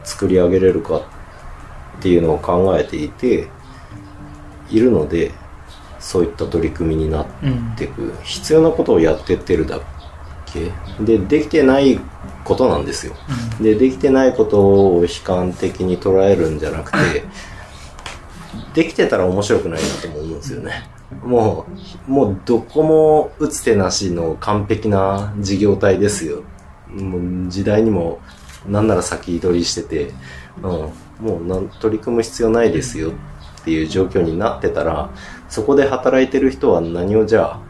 [0.10, 0.98] 作り上げれるか
[2.00, 3.48] っていうのを考えていて
[4.72, 5.32] いるので
[6.00, 7.28] そういった取り組みになっ
[7.78, 9.80] ていく必要なことをやってってるだ
[10.48, 10.72] け。
[11.00, 12.00] でできてない
[12.44, 13.14] ことなんですよ。
[13.62, 16.98] でできてないことを悲観的に捉えるんじゃなくて
[18.74, 20.90] できてたら面白くないなとも思うんですよね。
[21.24, 21.66] も
[22.08, 26.42] うもうどこも打つ手なしの完璧な事業体ですよ。
[26.90, 28.20] もう時代にも
[28.70, 30.14] なんなら先取りしてて、
[30.62, 30.92] うん、
[31.26, 33.12] もう取り組む必要ないですよ
[33.62, 35.10] っていう状況になってたら
[35.50, 37.62] そこで働いてる人は何をじゃあ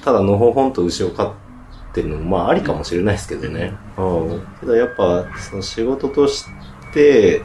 [0.04, 1.32] ただのほほんと牛を飼っ
[1.92, 6.44] てるのもまあありかもしれないですけどね、うん、けどやっぱその仕事とし
[6.92, 7.42] て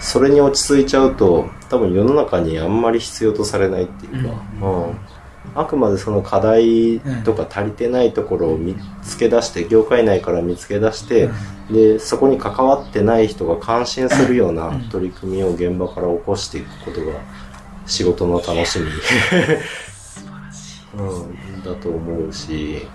[0.00, 5.11] それに落ち着いちゃうと多分世の中にあんまり必要とされないっていうか、うん
[5.54, 11.30] あくまでその課題とか足りてないところを見つけ出して業界内から見つけ出して
[11.70, 17.12] でそこに関わってない人が感心するような取り組みを現場から起こしていくことが
[17.86, 18.86] 仕事の楽しみ。
[20.94, 22.86] うん、だと思うし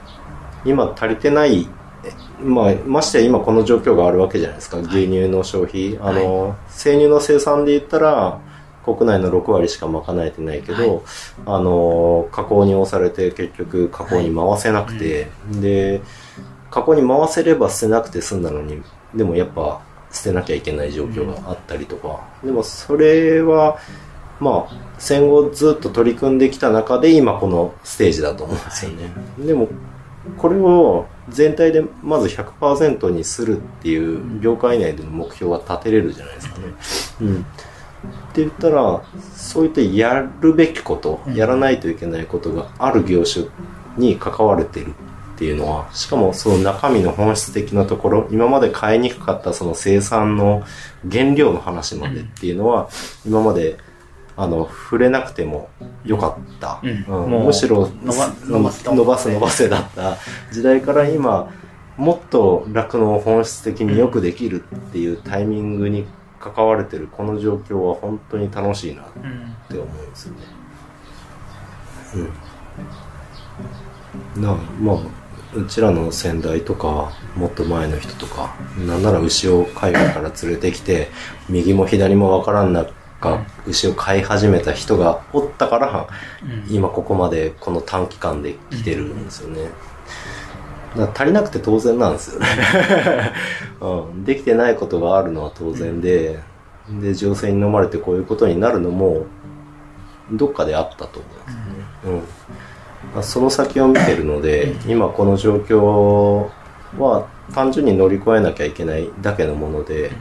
[0.64, 1.68] 今足りてない
[2.40, 5.98] まあ、ましてや今この状況があるわけじゃないですか、牛乳の消費。
[6.00, 8.40] あの、生乳の生産で言ったら、
[8.96, 11.04] 国内の6割しか賄えてないけど、
[11.46, 15.28] あの、加工に押されて結局加工に回せなくて、
[15.60, 16.02] で、
[16.72, 18.82] 加工に回せれば捨てなくて済んだのに、
[19.14, 23.78] でもやっぱ捨てなきゃいけない状況があったりとか、でもそれは、
[24.40, 29.12] まあ、戦後ずっと取り組んできた中で今このステージだと思うんですよね。
[29.40, 29.68] でも、
[30.38, 36.66] これを全体でまず100%にするっていう業界内での目標は立てれるじゃないですかね。
[37.22, 37.46] うん。
[38.06, 39.04] って言ったら、
[39.36, 43.48] そういったやるべきこと、やらないといけないことがある業種
[43.98, 44.94] に関われてる
[45.36, 50.64] っていうのは、しかもその中身の本質的なところ、今まで買いにくかったその生産の
[51.10, 52.90] 原料の話までっていうのは、
[53.26, 53.78] 今まで
[54.40, 55.68] あの、触れなくても
[56.06, 56.80] よかった。
[56.84, 57.46] うん。
[57.46, 60.18] むしろ伸ば伸ばす伸ばす伸ばせだった。
[60.52, 61.52] 時代から今、
[61.98, 66.06] もっと酪農を本質的によくできるっていうタイミングに
[66.40, 70.40] 関われてるこの状況は本当に楽しいなってうん思うんですよね。
[74.36, 74.42] うん。
[74.42, 74.98] なあ、まあ、
[75.56, 81.10] うちらの先代とか、もっと前の人とか、なんなら牛を海外から連れてきて、
[81.50, 86.08] 右も左もわからん中、牛を飼い始めた人がおったから、
[86.70, 89.62] 今ここまでこの短期間で来てるんですよね。
[89.64, 89.97] だから
[91.04, 92.48] 足りなくて当然なんですよね、
[93.82, 94.24] うん。
[94.26, 96.40] できてないことがあるのは当然で、
[97.02, 99.26] で、情勢に飲まれてこういうことになるのも、
[100.32, 101.62] どっかであったと思いますね。
[102.06, 102.14] うん。
[103.14, 106.48] まあその先を見てるので、今この状況
[106.98, 110.12] は単純に乗り越えなきゃいけないだけのもので、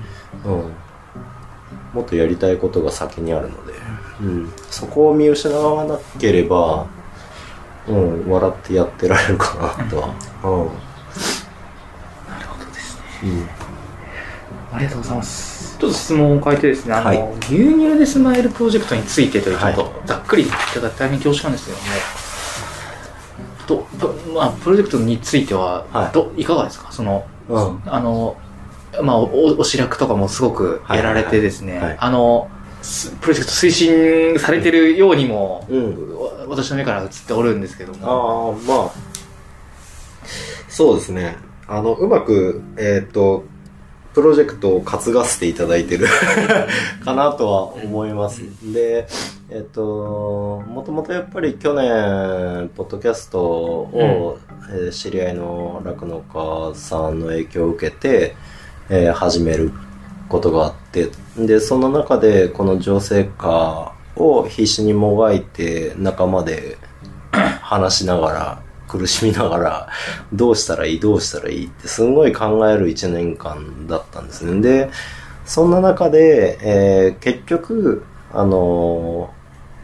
[0.44, 0.72] うん。
[1.92, 3.72] もっとやりたいことが先にあるので、
[4.20, 4.52] うん。
[4.70, 6.86] そこを見失わなければ、
[7.88, 10.08] うん、笑ってやってられるかなとは。
[10.08, 10.14] うん。
[12.32, 13.02] なるほどですね。
[13.24, 14.76] うん。
[14.76, 15.78] ありがとうございます。
[15.78, 21.72] ちょっと質問を変えてですね、あの、はい牛乳でスマイルプロジェクトについてという、ちょはいっとざっくりいただいて大変恐縮なんですけ
[23.68, 26.90] ども、と、ぷまあ、プロジェクトについては、はいどいかがですか？
[26.90, 27.82] その、うん。
[27.84, 28.36] あの、
[29.02, 32.55] まあ、お、おしらくとかもすごくやられてですね、はいはいはいあの、す
[33.20, 36.18] プロジェクト推進されてるようにも、うん。
[36.18, 38.92] わ私の目から映っておるんですけどあも、あ、まあ、
[40.68, 41.36] そうですね。
[41.66, 43.44] あの、うまく、えっ、と、
[44.14, 46.06] プロジェクトを担がせていただいてる
[47.04, 48.40] かなとは思います。
[48.72, 49.06] で、
[49.50, 54.38] えっ、と、もともとやっぱり去年、ポッドキャストを、
[54.70, 58.34] えー知り合いの酪農家さんの影響を受けて、
[58.88, 59.72] えー始める
[60.28, 66.78] ことがあって、で、その中でこの情勢下を必死にもがいて仲間で
[67.60, 69.88] 話しながら、苦しみながら、
[70.32, 74.60] どうしたらいい、どうしたらいいって、すごい考える一年間だったんですね。
[74.60, 74.90] で、
[75.44, 79.36] そんな中で、えー結局、あのー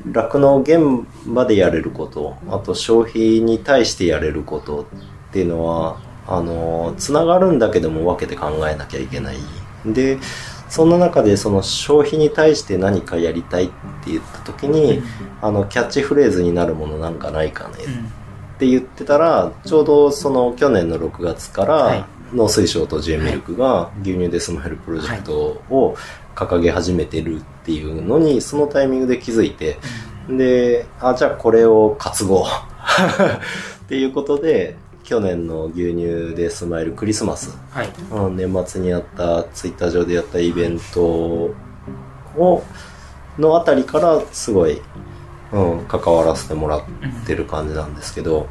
[0.04, 9.36] 酪農現場でやれること、あと消費に対してやれることっていうのは、あのーつながるんだけども分けて考えなきゃいけない。
[9.86, 10.18] で、
[10.72, 13.74] そんな中でその消費に対して何かやりたいって
[14.06, 15.02] 言った時に、
[15.42, 17.74] あの、キャッチフレーズになるものなんかないかね。
[18.54, 22.04] って言ってたら、ちょうどその去年の6月から、はい。
[22.32, 25.94] 農水省と J ミルクが牛乳でスマイルプロジェクトを
[26.34, 29.76] 掲げ始めてるっていうのに、そのタイミングで気づいて、
[30.26, 32.44] で、あ、じゃあこれを担ごう。
[33.84, 37.88] っていうことで、去年の牛乳でスマイルクリスマスはい。
[38.10, 41.54] うん年末にやったツイッター上でやったイベントを
[43.38, 44.80] のあたりからすごい、
[45.52, 46.82] うん、関わらせてもらっ
[47.26, 48.48] てる感じなんですけど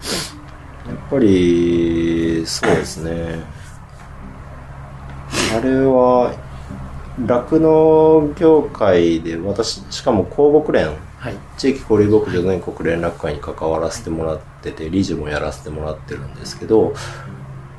[0.88, 3.44] やっぱりそうですね
[5.56, 6.34] あれは
[7.26, 11.36] 酪農業界で私しかも公牧連はい。
[11.56, 16.96] 地域交流牧場全国連絡会に関わらせてもらってて理事もやらせてもらってるんですけど、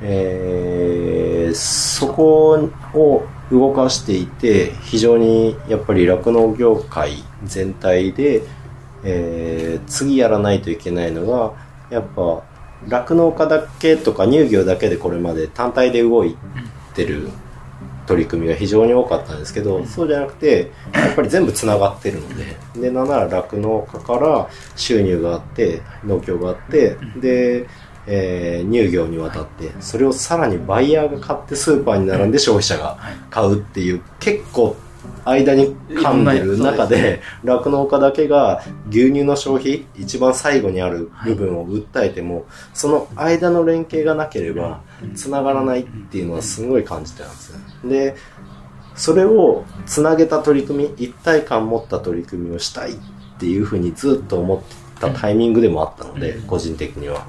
[0.01, 2.57] えーそこ
[2.95, 8.43] を動かしていて非常にやっぱり酪農業界全体で、
[9.03, 11.53] えー次やらないといけないのが
[11.91, 12.43] やっぱ
[12.87, 16.37] 酪農家だけとか乳業だけでこれまで単体で動い
[16.95, 17.29] てる
[18.05, 23.07] 取り組みが非常に多かったんですけど、そうじゃなくて、やっぱり全部つながってるので、で、なん。
[23.07, 27.67] なら酪農家から収入があって、農協があって、で、
[28.05, 32.97] えー乳業にわたって、それをさらにバイヤーが買ってスーパーに並んで消費者が
[33.29, 34.75] 買うっていう、結構
[35.25, 44.81] 間に噛んでる中で、酪農家だけが牛乳の消費、一番最後にある部分を訴えても、その間の連携がなければ、
[45.15, 47.59] 繋がらないっていうのはすごい感じてたんですよ。
[47.89, 48.15] で、
[48.95, 52.95] それをつなげた取り組み、一体感持った取り組みをしたいっ
[53.39, 57.25] ていうふうにずっと思ってたタイミングでもあったので、個人的には。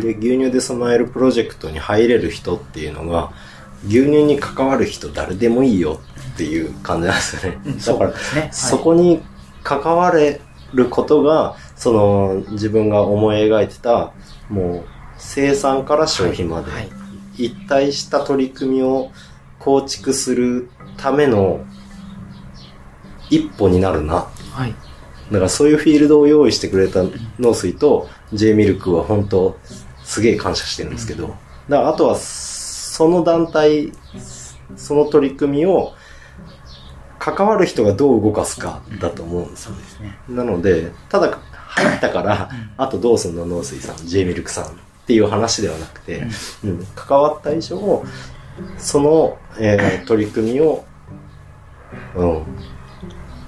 [0.00, 3.32] で、牛乳でスマイルプロジェクトに入れる人っていうのが、
[3.86, 7.58] 牛乳に関わる人誰でもいいよっていう感じなんですよね。
[7.64, 9.22] うんだから、そねはいそこに
[9.62, 10.40] 関われ
[10.74, 14.12] ることが、その自分が思い描いてた、
[14.48, 14.84] もう
[15.18, 16.88] 生産から消費まで、はい。
[17.38, 19.10] 一体した取り組みを
[19.58, 21.60] 構築するための
[23.28, 24.26] 一歩になるな。
[24.52, 24.74] はい。
[25.30, 27.02] だからそういうフィールドを用意してくれた
[27.38, 29.58] 農水と J ミルクは本当
[30.04, 31.28] すげえ感謝してるんですけど、
[31.68, 33.92] だからあとはその団体、
[34.76, 35.92] その取り組みを
[37.34, 40.16] 関わる人がどう動かすかだと思うんですよね。
[40.28, 44.68] なので、ただ入ったから、あとどうすんの農水さん、J ミルクさんっ
[45.08, 46.22] ていう話ではなくて、
[46.62, 48.04] うん、関わった以上、
[48.78, 50.84] その、えー取り組みを、
[52.14, 52.24] う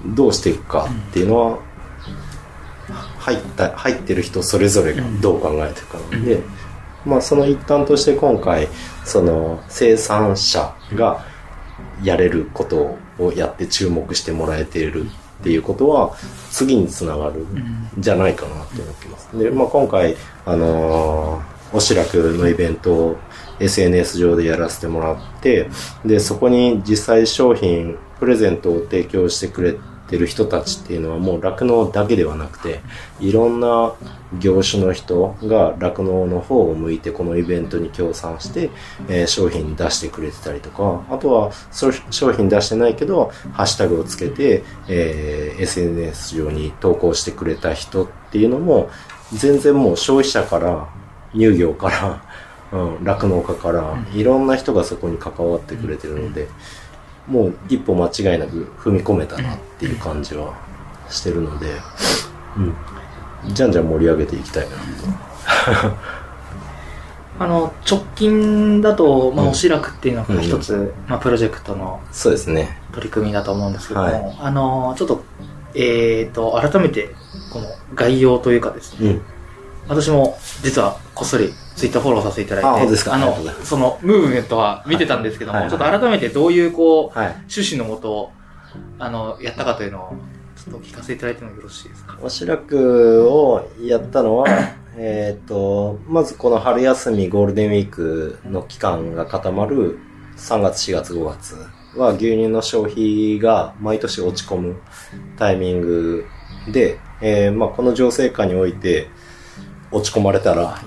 [0.09, 1.59] ん、どうしていくかっていうのは、
[3.19, 6.41] 入った、入ってる人それぞれがどう考えてるかなんで、
[7.05, 8.67] まあその一環として今回、
[9.05, 11.23] その生産者が
[12.03, 16.15] やれることをやって注目してもらえているっていうことは、
[16.51, 19.37] 次につながるんじゃないかなと思ってます。
[19.37, 20.15] で、まあ今回、
[20.45, 23.17] あのーおしらくのイベントを
[23.59, 25.69] SNS 上でやらせてもらって、
[26.03, 29.75] で、そこに実際商品、プレゼントを提供してくれ
[30.09, 32.81] てる人たちっていうのはもう酪農だけではなくて、
[33.19, 33.93] いろんな
[34.39, 38.69] 業種の人が酪農の方を向いてこのイベントに協賛して、
[39.07, 48.89] えー商品出してくれてたりとか、あとは商品出してないけど、ハッシュタグをつけて、えー SNS 上に投稿してくれた人っていうのも、
[49.33, 50.89] 全然もう消費者から、
[51.33, 52.23] 乳業から、
[52.71, 56.47] うん、酪農家から、いろんな人がそこに関わってくれてるので、
[57.29, 60.53] もう一歩間違いなく踏み込めたなっていう感じは
[61.09, 61.67] してるので、
[62.57, 62.59] う
[63.49, 63.53] ん。
[63.53, 64.79] じゃんじゃん盛り上げていきたいなと。
[67.39, 72.77] あの、直近だと、まあ、うんおしらくっていうのうんが一つ、まあ、プロジェクトのそうですね。
[72.91, 75.23] 取り組みだと思うんですけども、はいあの、ちょっと、
[75.73, 77.15] えっ、と、改めて、
[77.53, 79.21] この概要というかですね、うん。
[79.87, 83.13] 私も実はこっそりツイッターフォローさせていただいて、あですか？
[83.13, 85.67] あのそのムーブメントは見てたんですけども、はい。
[85.67, 87.27] はいちょっと改めてどういうこう、はい。
[87.29, 88.31] 趣旨のもと、
[88.99, 90.13] あの、やったかというのを、
[90.57, 92.17] ちょっと聞かせていただいてもよろしいですか？
[92.21, 94.47] おしらくをやったのは、
[94.97, 99.97] えっと、まずこの春休みゴールデンウィークの期間が固まる
[100.35, 101.55] 3月、4月、5月
[101.95, 104.75] は牛乳の消費が毎年落ち込む
[105.37, 106.25] タイミング
[106.71, 109.07] で、えーまあこの情勢下において
[109.91, 110.79] 落ち込まれたら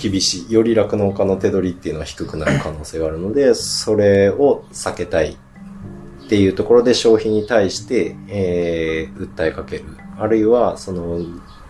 [0.00, 9.84] 厳しい、より酪農家の手取りっていうのは低くなる可能性があるので、それを避けたいっていうところで消費に対して、えー訴えかける。
[10.18, 11.20] あるいは、その、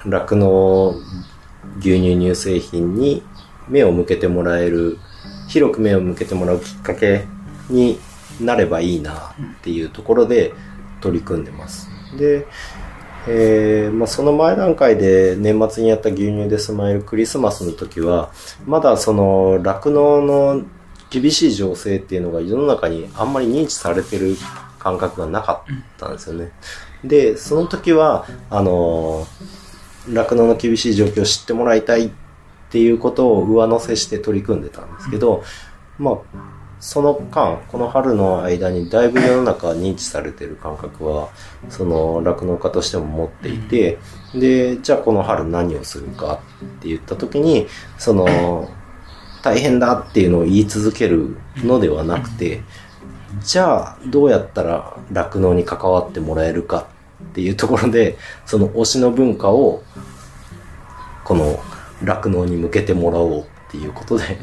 [0.04, 0.94] 酪農
[1.78, 3.22] 牛乳乳製品に
[3.68, 4.98] 目を向けてもらえる、
[5.48, 7.24] 広く目を向けてもらうきっかけ
[7.68, 7.98] に
[8.40, 10.52] なればいいなっていうところで
[11.00, 11.88] 取り組んでます。
[12.16, 12.46] で、
[13.26, 18.30] えーまあ、その前段階で年末にやった牛乳でスマイルクリスマスの時は、
[18.66, 20.62] まだその酪農の
[21.10, 24.36] 厳しい情勢っていうのが世の中にあんまり認知されてる
[24.78, 26.52] 感覚がなかったんですよね。
[27.04, 29.26] で、その時は、あの、
[30.08, 32.10] 酪農の厳しい状況を知ってもらいたいっ
[32.70, 35.42] ていうことを上乗せして取り組んでたんですけど、
[35.98, 41.28] まあ、その間、この春の間にだいぶ世の中認知されてる感覚は、
[41.68, 43.98] その酪農家としても持っていて、
[44.34, 47.66] で、じゃあこの春何をするかって言った時に、
[47.98, 48.70] その、
[49.42, 52.62] 大変だっていうのを言い続けるのではなくて、
[53.42, 56.88] じゃあどうやったら酪農に関わってもらえるか
[57.22, 58.16] っていうところで、
[58.46, 59.82] その推しの文化を、
[61.24, 61.60] この
[62.02, 64.38] 酪農に向けてもらおうっていうことで、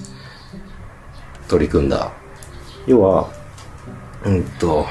[1.47, 2.11] 取り組んだ。
[2.87, 3.29] 要は、
[4.25, 4.87] うんと、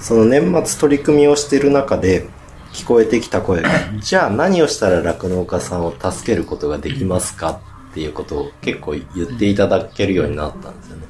[0.00, 2.26] その年末取り組みをしてる中で
[2.72, 7.60] 聞こえてきた声が、じゃあ何をしたら酪農家さんを助けることができますか
[7.90, 11.06] っていうことを結構言っていただけるようになったんですよね。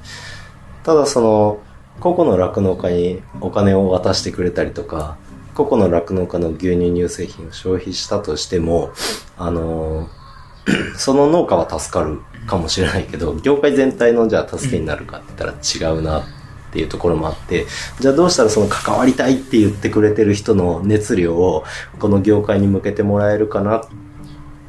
[0.82, 1.60] ただその、
[2.00, 5.16] 個々の酪農家にお金を渡してくれたりとか、
[5.54, 8.90] 個々の酪農家の牛乳乳製品を消費したとしても、
[9.36, 10.08] あの、
[10.98, 16.24] その農家は助かるかもしれないけど、業界全体のじゃあ助けになるかって言ったら違うなっ
[16.72, 17.66] ていうところもあって、
[18.00, 21.64] じゃあどうしたらその関わりたいって言ってくれてる人の熱量を
[21.98, 23.80] この業界に向けてもらえるかなっ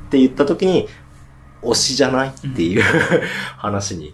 [0.09, 0.88] て言った時に、
[1.63, 2.84] 推しじゃないっていう
[3.57, 4.13] 話に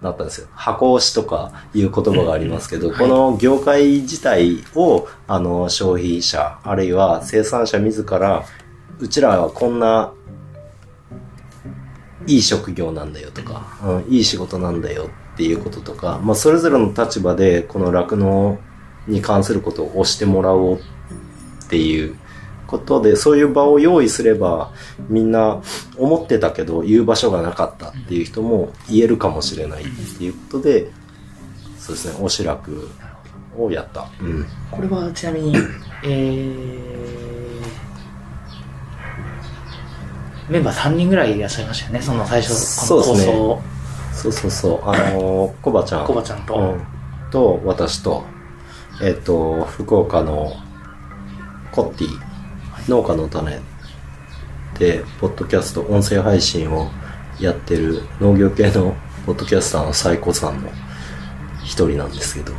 [0.00, 0.48] なったんですよ。
[0.54, 8.44] 箱推しとかいう言葉がありますけど、この業界自体を、あの、消費者、あるいは生産者自ら、
[9.00, 10.12] うちらはこんな
[12.26, 18.58] いい職業なんだよとか、うん、いい仕事なんだよっていうこととか、まあ、それぞれの立場でこの酪農
[19.06, 20.80] に関することを推してもらおうっ
[21.68, 22.16] ていう
[22.66, 24.72] ことで、そういう場を用意すれば、
[25.08, 25.62] みんな
[25.96, 29.86] 思ってたけど言う場所がなかったっていう人も言えるかもしれないっ
[30.18, 30.90] ていうことで、
[31.78, 32.90] そうですね、おしらく
[33.56, 34.08] をやった。
[34.20, 34.46] うん。
[34.70, 35.56] これはちなみに、
[36.04, 37.25] えー、
[40.48, 42.48] メンバー3人ぐらいいらっしゃいましたよね、その最初、
[42.88, 43.32] この構そうですね。
[43.32, 43.62] 想、
[44.12, 46.06] そうそうそう、あのー、コバちゃん。
[46.06, 46.82] コバちゃんと、うん、
[47.30, 48.24] と、私と、
[49.02, 50.52] えっ、と、福岡の
[51.72, 52.08] コッティ、
[52.88, 53.60] 農家の種
[54.78, 56.90] で、ポッドキャスト、音声配信を
[57.40, 58.94] やってる農業系の
[59.26, 60.70] ポッドキャスターの最古さんの
[61.64, 62.52] 一人なんですけど、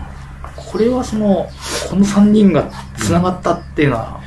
[0.55, 1.49] これはその、
[1.89, 4.21] この3人が繋がったっていうのは、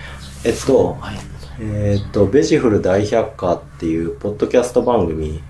[0.45, 1.30] えっと、はい、
[1.63, 5.43] えっと、ベジフル大百科っていうポッドキャスト番組、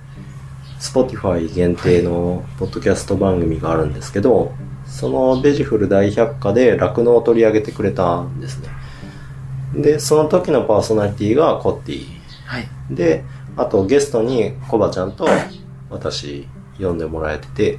[0.81, 4.53] Spotify 限定のポッドキャスト番組があるんですけど、
[4.87, 8.71] そのベジフル大百科で酪農を取り上げてくれたんですね。
[9.73, 12.07] で、その時のパーソナリティがコッティ
[12.45, 12.69] はい。
[12.91, 13.25] で、
[13.57, 15.29] あとゲストにコバちゃんと
[15.91, 16.49] 私
[16.81, 17.79] 呼んでもらえてて、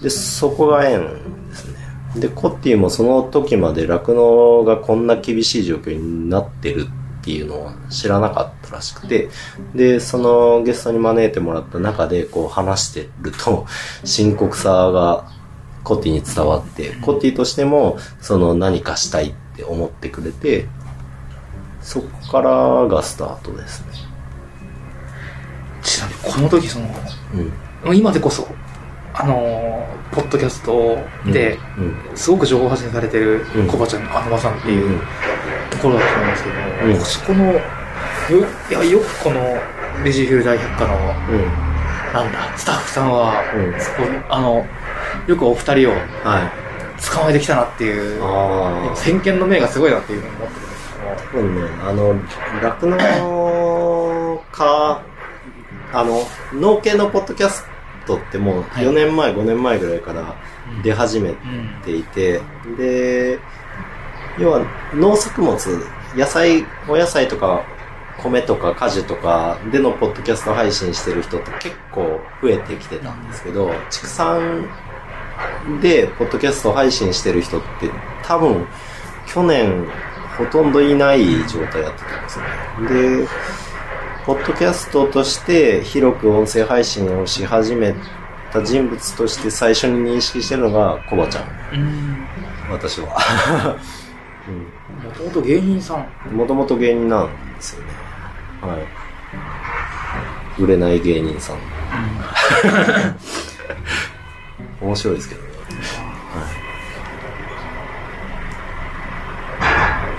[0.00, 1.00] で、そこが縁
[1.48, 1.78] ですね。
[2.14, 9.28] で、コッティもその時まで酪農がこんな厳しい状況になってるっていうのを知らなかったらしくて、
[9.74, 13.66] で、そのゲストに招いてもらった中でこう話してると、
[14.04, 15.30] 深刻さが
[15.84, 20.66] コッティに伝わって、コッティとしてもその何かしたいって思ってくれて、
[21.82, 23.86] そこからがスタートですね。
[25.82, 26.86] ちなみに、この時その、
[27.86, 27.96] うん。
[27.96, 28.46] 今でこそ、
[29.14, 30.98] あのーポッドキャスト
[31.32, 32.16] で、うん。
[32.16, 35.00] すごく情報発信されてるうんコバちゃんのあのばさんっていう
[35.70, 36.56] ところだと思うんですけど、
[36.86, 37.60] うんそこの、よ
[38.70, 39.40] いやよくこの
[40.02, 41.44] ベジフル大百科の、うん。
[42.12, 43.98] なんだ、スタッフさんは、うんそこ、
[44.28, 44.66] あの、
[45.28, 46.70] よくお二人をはい。
[47.12, 48.96] 捕まえてきたなっていう、ああ。
[48.96, 50.92] 先見の明がすごいなっていうふうに思ってるんです
[51.30, 52.14] けども、多分ね、あの、
[52.62, 55.02] 酪農家、
[55.92, 57.70] あの、農系のポッドキャスト
[58.16, 60.34] ってもうはい4年前、5年前ぐらいから
[60.82, 61.36] 出始めうん。
[61.84, 62.40] ていて、
[62.76, 63.38] で、
[64.38, 64.62] 要は
[64.94, 65.56] 農作物、
[66.16, 67.62] 野菜、お野菜とか
[68.18, 74.66] 米とか果樹とかでのポッドキャスト配信してる人って結構増えてきてたんですけど、畜産
[75.80, 77.90] でポッドキャスト配信してる人って
[78.22, 78.66] 多分
[79.26, 79.86] 去年
[80.36, 82.44] ほとんどいない状態やってたんですね。
[83.22, 83.28] で、
[84.30, 87.96] ポッドキャストとして広く音声配信をし始め
[88.52, 91.44] た人物として最初に認識してるのがコバちゃん。
[91.74, 92.28] うん。
[92.70, 93.76] 私は。
[94.46, 94.70] うん
[95.04, 96.06] もともと芸人さん。
[96.32, 97.26] もともと芸人なん
[97.56, 97.88] ですよね。
[98.62, 98.78] は
[100.58, 100.62] い。
[100.62, 101.56] 売れない芸人さん。
[104.80, 105.48] 面白いですけどね。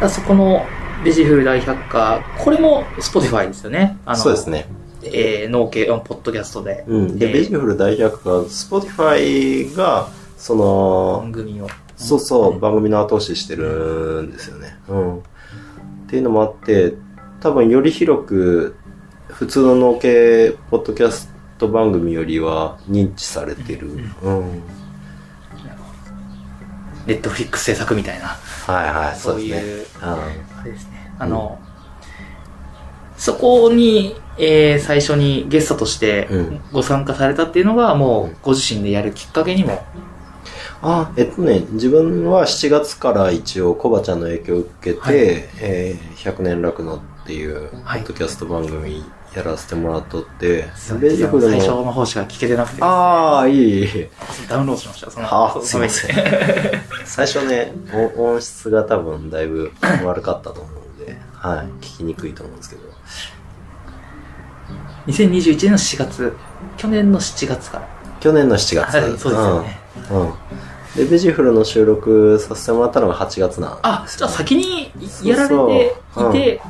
[0.02, 0.66] あそこの
[1.04, 3.98] ベジフル大百科、これも Spotify ですよね。
[4.06, 4.50] あのそうです。
[4.50, 4.68] ね。
[5.04, 6.84] えー、農系のポッドキャストで。
[6.88, 7.18] うん。
[7.18, 11.68] で、えーベジフル大百科、Spotify が、その番、組を。
[11.96, 14.78] そうそう、番組の後押ししてるんですよね。
[14.90, 15.18] うん。
[15.18, 15.22] っ
[16.08, 16.94] ていうのもあって、
[17.40, 18.76] 多分より広く、
[19.28, 23.88] 普通の農系ポッドキャスト番組よりは認知されてる。
[24.22, 24.62] うん。
[27.08, 29.58] ネットフリックス制作みたいな、はいはい、そそううですね。
[29.58, 30.91] いう、うんあれですね。
[31.22, 31.60] あの、
[33.18, 36.62] そこに、えー最初にゲストとしてうん。
[36.72, 39.84] ご参加されたっていうのが、もうご自身でやるきっかけにも、
[40.82, 45.16] あ、えっとね、自分は7月から一応コバちゃんの影響を受けて、はい。
[45.60, 48.02] えー100年楽のっていうポはい。
[48.02, 49.04] ッドキャスト番組
[49.36, 53.82] やらせてもらっとって、最ベジフル初の、の方しか聞けてなくて、ああ、いい。
[53.82, 54.08] いい。
[54.50, 55.12] ダウンロードしました。
[55.12, 56.16] そのあすいません。
[57.06, 57.72] 最初ね、
[58.16, 59.72] お音質が多分だいぶ
[60.04, 60.78] 悪かったと思う。
[60.80, 60.81] ん
[61.12, 62.82] で、はい、聞きにくいと思うんですけど。
[65.08, 66.34] 2021年の4月、
[66.78, 67.88] 去年の7月から。
[68.20, 68.98] 去年の7月。
[68.98, 69.80] はいそうですよね。
[70.12, 70.22] うん。
[70.22, 70.34] うん。
[70.96, 74.92] で、ベジフルの収録させてもらったのが8月なんあ、ですよじゃあ先に
[75.24, 76.62] やられていて、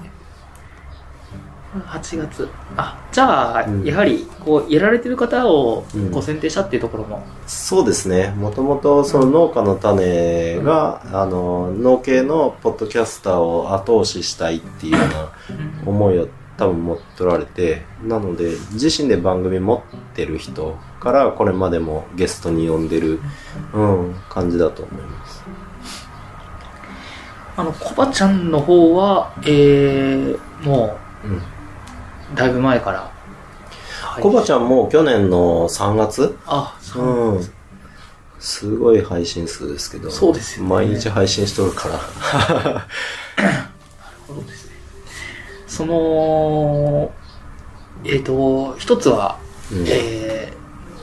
[1.74, 2.49] 8月。
[2.76, 8.34] あ、じゃあ、うんやはり、こう、やられてる方をうんこう選定したっていうところも、そうですね。
[8.38, 15.32] もともとその農家の種が、あの、農系のポッドキャスターを後押ししたいっていうような
[15.86, 23.22] 思いを多分持っておられて、なので、自身で番組持ってる人からこれまでもゲストに呼んでる、
[23.74, 25.43] うん、感じだと思います。
[27.55, 31.41] あの、コバちゃんの方は、えー、もうん。
[32.34, 33.11] う、だいぶ前から。
[34.21, 36.38] コバちゃんも去年の3月？
[36.45, 37.36] あ、そう。
[37.36, 37.47] うん。
[38.39, 40.09] すごい配信数ですけど。
[40.09, 41.99] そうですよね毎日配信しとるから。
[44.27, 44.71] そうですね。
[45.67, 47.11] その、
[48.03, 49.38] えっ、と、一つは、
[49.71, 49.86] うん。
[49.88, 50.51] え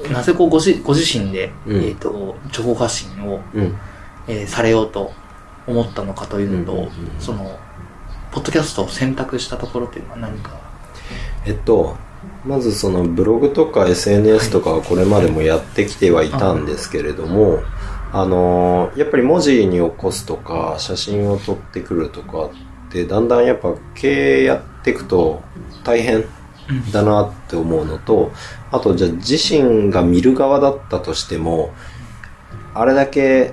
[0.02, 3.78] ー、なぜこうごじご自身で、うんえっ、と、情報発信を、うん。
[4.26, 5.12] えーされようと
[5.66, 7.58] 思ったのかというのと、うんうんうんその、
[8.32, 10.57] ポッドキャストを選択したところっていうのは何か。
[11.46, 11.96] えっと、
[12.44, 17.60] まずそのブログとか SNS とかはこれまでもやってきてはいたんですけれども、
[18.12, 22.50] あのーやっぱり文字に起こすとか、写真を撮ってくるとかっ
[22.90, 25.42] て、だんだんやっぱ経営やっていくと
[25.84, 26.24] 大変
[26.92, 28.32] だなって思うのと、
[28.70, 31.74] あとじゃあ自身が見る側だったとしても、
[32.74, 33.52] あれだけ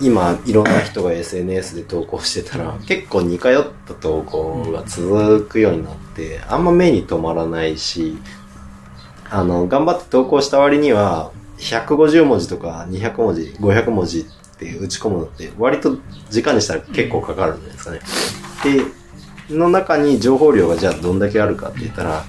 [0.00, 3.52] 今いろんな人が SNS で投稿してたら結構似通っ
[3.86, 6.05] た投稿が続くようになって
[6.48, 8.18] あんま目に留まらないし
[9.28, 14.24] あの頑張って投稿した割には150文字とか200文字500文字っ
[14.58, 15.98] て打ち込むのって割と
[16.30, 18.00] 時間にしたら結構かかるんじゃないですかね。
[19.48, 22.24] での中に情報量がじゃあどんだけあるかって言ったら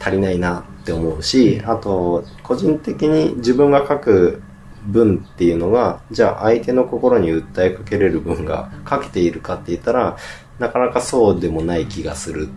[0.00, 4.42] 足りないなって思うし、あと、個人的に自分が書く
[4.86, 10.16] 文っていうのが、じゃあ相手の心に訴えかけれる文が書けているかって言ったら、
[10.58, 12.48] なかなかそうでもない気がする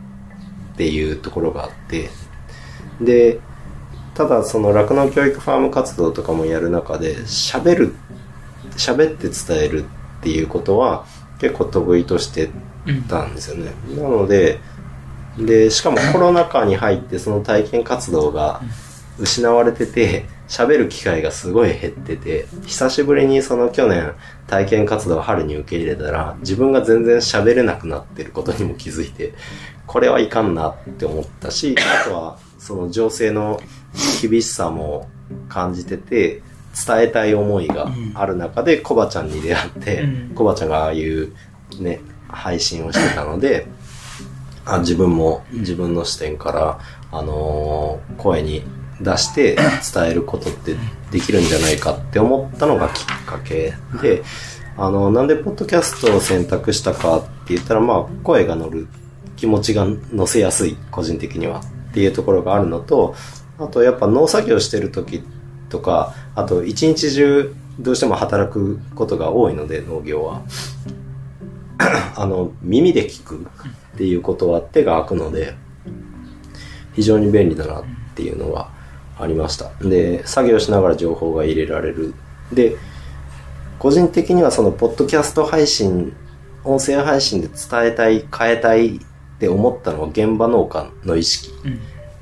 [0.79, 2.09] っていうところがあって、
[3.01, 3.41] で、
[4.13, 7.95] ただその酪農教育ファーム活動とかもやる中で、喋る、
[8.77, 11.05] 喋って伝えるっていうことは
[11.37, 12.49] 結構得意として
[13.09, 13.73] たんですよね。
[13.97, 14.61] なので、
[15.37, 18.61] で、しかもコロナ禍に入ってその体験活動が
[19.19, 24.13] 失われてて、喋る機会がすごい減ってて、久しぶりにその去年
[24.47, 29.33] 体験活動を春に受け入れたら、自分が全然喋れなくなってることにも気づいて、
[29.85, 33.61] これはいかんなって思ったし、あとはその情勢の
[34.21, 35.07] 厳しさも
[35.47, 36.41] 感じてて、
[36.87, 41.31] 伝えたい思いがある中で、コバちゃんに出会ってうん、コバちゃんがああいう
[41.79, 43.67] ね、配信をしてたので、
[44.65, 46.79] あ自分も自分の視点から、
[47.11, 48.63] あのー声に
[49.01, 49.55] 出して
[49.93, 50.75] 伝えることって
[51.11, 54.23] できるんじゃないかって思ったのがきっかけで、
[54.77, 58.87] あの、なんでポッドキャストを選択したかって言ったら、まあ、声が乗る
[59.35, 63.15] 気持ちが乗せやすい、個人的にはっていうところがあるのと、
[63.57, 65.23] あとやっぱ農作業してる時
[65.69, 70.41] とか、あと一日中どうしても働くことが多いので、農業は。
[72.15, 73.45] あの、耳で聞く
[73.93, 75.55] っていうことは手が空くので、
[76.93, 77.83] 非常に便利だなっ
[78.15, 78.69] ていうのが
[79.19, 79.71] ありました。
[79.81, 82.13] で、作業しながら情報が入れられる。
[82.53, 82.77] で、
[83.77, 86.13] 個人的にはその、ポッドキャスト配信、
[86.63, 88.99] 音声配信で伝えたい、変えたいっ
[89.39, 91.51] て思ったのは現場農家の意識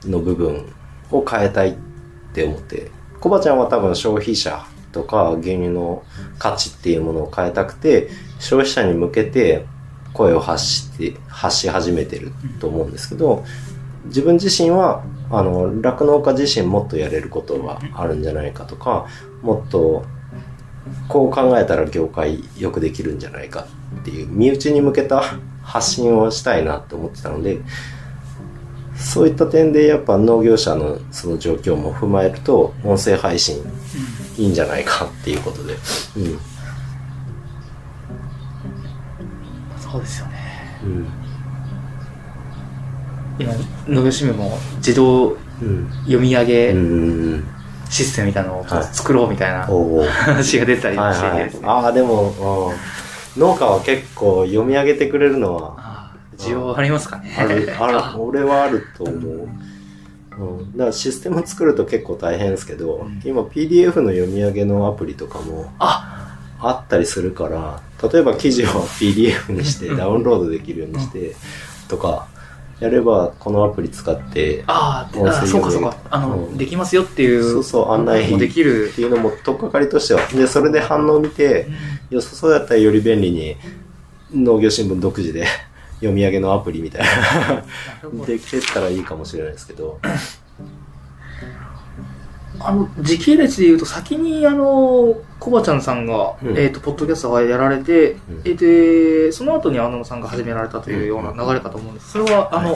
[0.05, 0.73] の部分
[1.11, 1.75] を変えたいっ
[2.33, 6.03] て思って、コバちゃんは多分消費者とか牛乳の
[6.37, 9.65] 価値っていうものを変えたくて、消費者に向けて
[10.13, 13.43] 声を発して、発し始めてると思うんですけど、
[14.05, 19.07] 自分自身は、あの、酪農家自身もっとやれることがあるんじゃないかとか、
[19.41, 20.05] もっと、
[21.09, 23.67] こう考えたら業界よくできるんじゃないか
[23.99, 25.23] っていう、身内に向けた
[25.63, 27.59] 発信をしたいなと思ってたので、
[28.95, 33.57] そういった点でやっぱ農業者のその状況も踏まえると、音声配信
[34.37, 35.79] いいんじゃないかっていうことで、うん。
[39.79, 40.33] そうですよね。
[40.83, 41.16] うん。
[43.39, 43.53] 今、
[43.87, 45.89] 農業新聞も自動うん。
[46.03, 47.43] 読み上うげん。
[47.89, 51.61] システムみたいなのをはい作ろうみたいな話が出たりはいはいしててです。
[51.61, 51.67] ね。
[51.67, 52.73] ああ、でも、
[53.35, 57.35] うん、農家は結構読み上げてくれるのは、需要ありますかね。
[57.37, 59.49] ある、ある、 俺はあると思う。
[60.39, 68.67] うん、だからシステム作ると結構大変ですけど、今 PDF の読み上げのアプリとかもああったりするから、例えば記事を
[68.99, 71.35] PDF にしてダウンロードできるようにして、
[71.87, 72.27] とか、
[72.79, 75.15] やればこのアプリ使って、ああ
[75.47, 75.97] そうかそうか。
[76.11, 77.43] あの、うんできますよっていう。
[77.43, 78.95] そうそう案内もできるっ。
[78.95, 80.25] ていうのも取っかかりとしては。
[80.27, 81.67] で、それで反応を見て、
[82.09, 83.55] 良さそうやったらより便利に
[84.33, 85.45] 農業新聞独自で
[85.97, 89.99] 読み上げのアプリみたいなできてったらいいかもしれないですけど。
[92.59, 96.57] あの、時系列で言うと、先に、あの、コバちゃんさんが、うん。
[96.57, 98.41] えっ、と、ポッドキャストがやられて、ん。
[98.45, 98.55] えー
[99.27, 102.11] で、その後に青野さんが始められたというような流れかと思うんです。
[102.11, 102.75] それは、あの、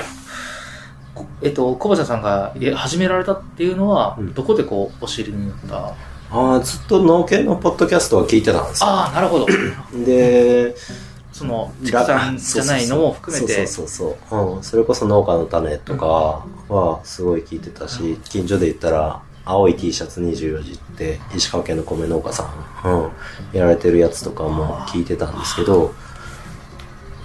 [1.13, 4.33] こえっ、と、コバちゃんさんがえ始められたっていうのは、うん。
[4.33, 5.93] どこでこう、お知りになった？
[6.33, 8.87] ああ、ずっと農系のポッドキャストは聞いてたんですよ。
[8.89, 9.47] ああ、なるほど。
[10.05, 10.73] で、
[11.33, 14.59] その、畜産じゃないのも含めて、そうそうそうそう、う。
[14.59, 14.63] ん。
[14.63, 22.43] それこそ農家の種とかはすごい聞いてたし、近所で言ったら、青い T シャツ24時って、石川県の米農家さ
[22.83, 23.11] ん、うん、
[23.53, 25.93] やられてるやつとかも聞いてたんですけど、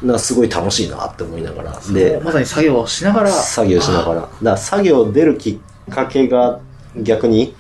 [0.03, 1.81] なすごい楽しいなって思いながら。
[1.93, 4.29] で、まさに作業をしながら、作業しながら。
[4.43, 5.61] だ作業出るき
[5.91, 6.61] っかけが
[6.97, 7.55] 逆に、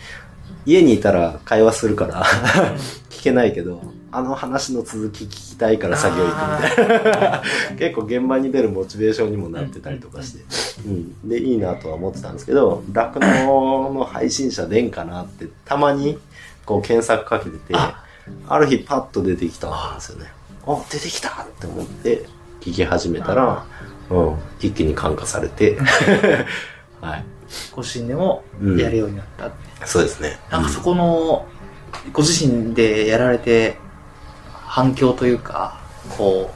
[0.64, 7.42] 家にいたら会話するから聞けないけど、あの話の続き聞きたいから作業行くみたいな。
[7.78, 10.44] 結構現場に出るモチベーションにもなってたりとかして。
[10.86, 11.28] うん。
[11.28, 16.18] で、いいなとは思ってたんですけど、酪農の配信者出んかなって、たまに
[16.64, 18.02] こう検索かけてて、あ
[18.48, 20.26] ある日パッと出てきたんですよね。
[20.66, 22.26] あ、出てきたって思って
[22.60, 23.64] 聞き始めたら、
[24.10, 25.78] うん、一気に感化されて、
[27.00, 27.24] はい。
[27.72, 29.50] ご自身でもうんやるようになった。
[29.86, 30.38] そうですね。
[30.50, 31.46] なんかそこの、
[32.12, 33.76] ご自身でやられて、
[34.50, 35.80] 反響というか、
[36.16, 36.50] こ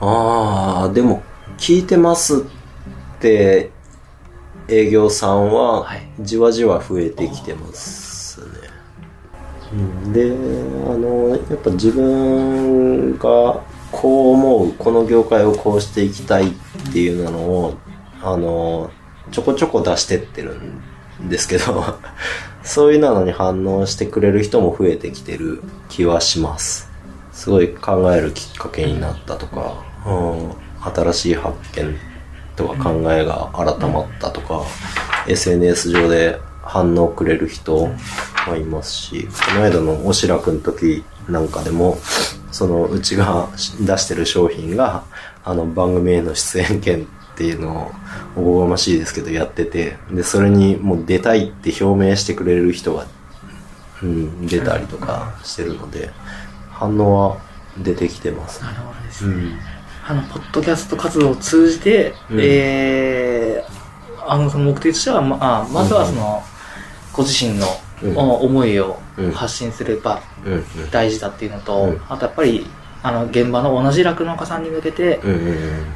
[0.00, 1.22] ああ、でも、
[1.56, 2.44] 聞いてますっ
[3.20, 3.70] て、
[4.68, 8.46] 営業さんははい、じわじわ増えてきてますね。
[9.72, 10.30] うん、で、
[10.86, 16.52] あの、やっぱ自分がこう思う、この業界をこうしていきたいっ
[16.92, 17.74] ていうのを、
[18.22, 18.90] あの、
[19.30, 20.60] ちょこちょこ出してってる
[21.20, 21.84] んですけど、
[22.68, 26.90] そういうのに反応してくれる人も増えてきてる気はします。
[27.32, 30.52] すごい考えるきっかけになったとか、うん、
[30.92, 31.96] 新しい発見
[32.56, 34.64] とか考えが改まったとか、
[35.26, 37.86] SNS 上で反応くれる人
[38.46, 41.96] もいますし、この間のおしらくん時なんかでも、
[42.52, 43.48] そのうちが
[43.80, 45.04] 出してる商品が、
[45.42, 47.08] あの番組への出演権
[47.38, 47.92] っていうの
[48.36, 53.06] をおこがましいですけどやってて、で、それにもう出たいって表明してくれる人が、
[54.02, 56.10] うん、出たりとかしてるので、
[56.72, 57.38] 反応は
[57.78, 58.60] 出てきてます。
[58.60, 59.34] なるほどですね。
[59.34, 59.58] うん。
[60.08, 66.42] あの、ポッドキャスト活動を通じて、うんえー、あの、その目的としては、まあ、まずはその、
[67.12, 67.66] ご自身の、
[68.02, 70.90] うんお思いをうん発信する場、うんうん。
[70.90, 72.66] 大事だっていうのと、うんあとやっぱり、
[73.02, 75.20] あの、現場の同じ酪農家さんに向けて。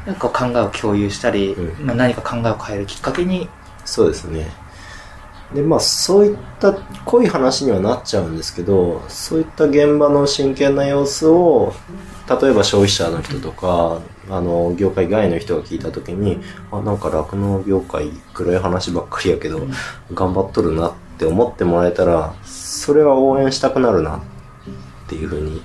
[0.07, 3.49] なんか考えを共有したり、何か考えを変えるきっかけに、
[3.85, 4.51] そうですね。
[5.55, 6.73] で、まあ、そういった
[7.05, 11.75] 濃い話にはなっちゃうんですけど、そういった現場の真剣な様子を、
[12.29, 14.01] 例えば消費者の人とか、
[14.31, 16.41] あの、業界外の人が聞いたときに、
[16.71, 19.67] あ、なんか酪農業界暗い話ばっかりやけど、
[20.15, 24.21] 頑張っとるなって思ってもらえたら、それは応援したくなるなっ
[25.09, 25.61] ていうふうに、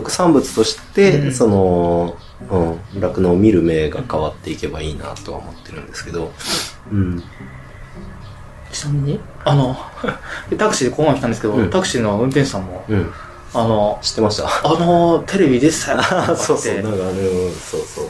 [0.00, 2.16] 副産物として、うんその、
[2.50, 6.32] うん、酪農を見る目が変わっていけばいいなとは思ってるんですけど、
[6.92, 7.22] うん。
[8.72, 9.76] ちなみに、あの、
[10.58, 13.10] タクシーでこの前来たんですけど、うんタクシーの運転手さんも、うん。
[13.54, 14.46] あの、知ってました？
[14.64, 18.04] あの、テレビ出 てたよそうそう、なんかね、うんそうそう。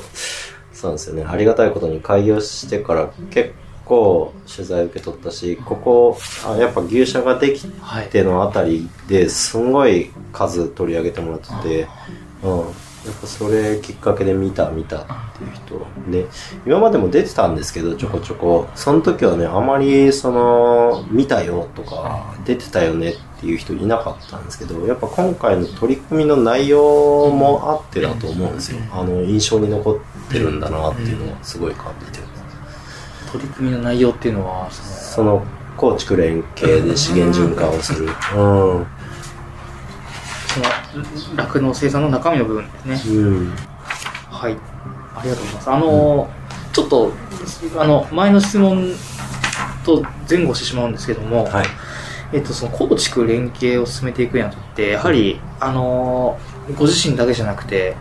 [0.72, 1.24] そうなんですよね。
[1.26, 3.52] ありがたいことに開業してから結
[3.86, 8.08] 構取材受け取ったし、ここ、あやっぱ牛舎ができはい。
[8.08, 11.88] てのあたりですんごい数取り上げてもらってて、
[12.42, 12.58] うん。
[12.58, 15.06] やっぱそれきっかけで見た見たっ
[15.38, 15.86] ていう人。
[16.10, 16.26] で、
[16.66, 18.66] 今までも出てたんですけど、ちょこちょこ。
[18.74, 28.78] その時はね、あまりその、見たよとか、出てたよねっていう人いなかったんですけど、やっぱ今回の取り組みの内容もあってだと思うんですよ。
[28.90, 29.96] あの、印象に残っ
[30.32, 32.25] てるんだなっていうのはすごい感じて。
[33.30, 35.44] 取り組みの内容っていうのは、その
[35.76, 38.06] 構築連携で資源循環をする。
[38.06, 38.12] うん。
[38.32, 38.86] その、
[41.36, 43.18] 酪農生産の中身の部分ですね。
[43.18, 43.52] うん。
[44.30, 44.56] はい。
[45.14, 45.70] ありがとうございます。
[45.70, 46.30] あの、
[46.72, 47.12] ちょっと、
[47.78, 48.92] あの、前の質問
[49.84, 51.66] と前後してしまうんですけども、はい。
[52.32, 56.38] えっと、その構築連携を進めていくにあたって、やはり、あの、
[56.76, 57.96] ご自身だけじゃなくて、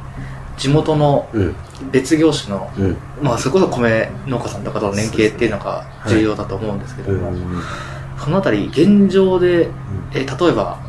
[0.57, 1.55] 地元のうん。
[1.91, 2.97] 別業種の、うん。
[3.21, 7.61] まあ、それこそ米農家さんとかとの連携っていうのが重要だと思うんですけどうも、ん。
[8.17, 9.69] そのあたり、現状で、
[10.13, 10.79] え例えば、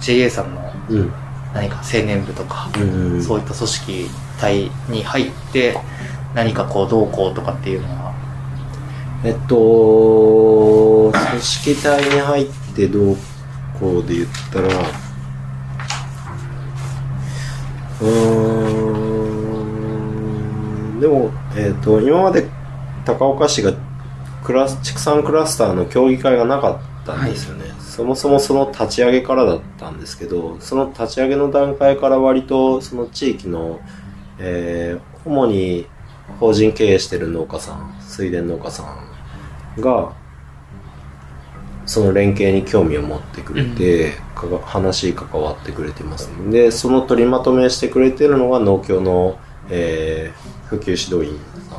[0.00, 1.12] JA さんのうん。
[1.54, 2.80] 何か青年部とか、う
[3.16, 3.22] ん。
[3.22, 4.10] そういった組織
[4.40, 5.78] 体に入って、
[6.34, 8.12] 何かこう、どうこうとかっていうのは、
[9.24, 13.16] えっと、組織体に入ってどう
[13.80, 18.08] こうで言ったら、うーん、
[21.04, 22.48] でも、えっと、今まで
[23.04, 23.74] 高岡市が
[24.42, 27.66] クラス、畜産クラスターの協議会がなかったんですよね。
[27.78, 33.80] そもそもその立ち上げからだったんですけど、その立ち上げの段階から割とその地域の、
[34.38, 35.86] えー主に
[36.38, 40.12] 法人経営してる農家さん、水田農家さんが、
[41.84, 46.30] その連携に興味を持ってくれて、かが話し関わってくれてます。
[46.50, 49.38] で、その取りまとめしてくれてるのが農協の、
[49.68, 51.78] えー普及指導員さん。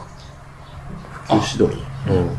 [1.11, 1.77] 普及指導
[2.07, 2.15] 員？
[2.15, 2.29] うん。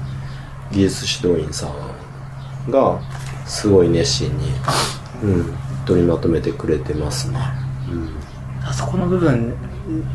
[0.72, 3.00] 技術指導員さんが、
[3.46, 4.52] すごい熱心に、
[5.22, 7.38] うん、取りまとめてくれてますね。
[7.88, 8.72] うん。
[8.72, 9.54] そこの部分、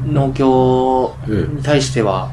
[0.05, 2.31] 農協に対しては、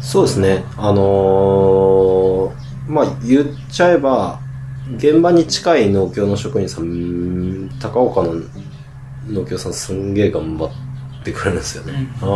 [0.00, 0.64] そうですね。
[0.76, 4.40] あのーまあ、言っちゃえば、
[4.96, 8.34] 現場に近い農協の職員さん、高岡の
[9.28, 10.70] 農協さんすんげえ頑張っ
[11.24, 12.08] てくれるんですよね。
[12.22, 12.28] ああ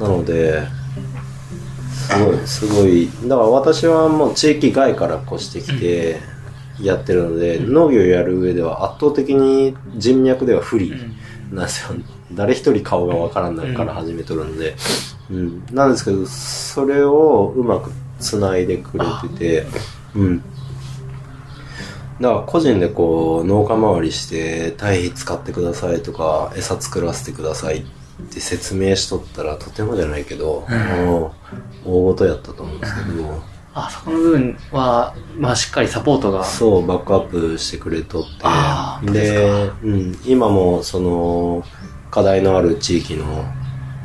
[0.00, 0.66] なので、
[1.92, 3.08] すごい、すごい。
[3.28, 6.18] だから私はもう地域外から越してきて
[6.80, 10.92] やってるので、農業やる上では圧倒的に人脈では不利
[11.52, 11.98] なんですよ。
[12.32, 14.74] 誰一人顔がわからないから始めとるんで。
[15.30, 15.66] うん。
[15.70, 19.66] なんですけど、それをうまく繋いでくれてて、
[20.14, 20.42] うん。
[22.20, 27.99] だから個人でこう農家回りして堆肥使ってくださいとか餌作らせてくださいって
[28.30, 31.34] 説明しとったらとてもじゃないけど、も
[31.84, 33.42] う大事やったと思うんですけど、
[33.72, 38.24] あそこの部分は、まあ、しっかりサポートが、そうバックアップしてくれとっ
[39.04, 39.12] て。
[39.12, 41.64] で、うん、今もその
[42.10, 43.44] 課題のある地域の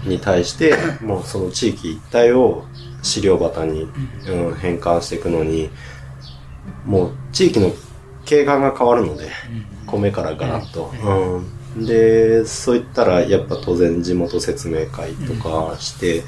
[0.03, 2.63] に対してもうその地域一帯を
[3.01, 3.83] 飼料畑に、
[4.27, 5.71] うん、変換していくのに
[6.85, 7.71] もう地域の
[8.25, 9.31] 景観が変わるので、
[9.87, 16.23] 米からガラッと、うん、でそういったらやっぱ当然地元説明会とかして、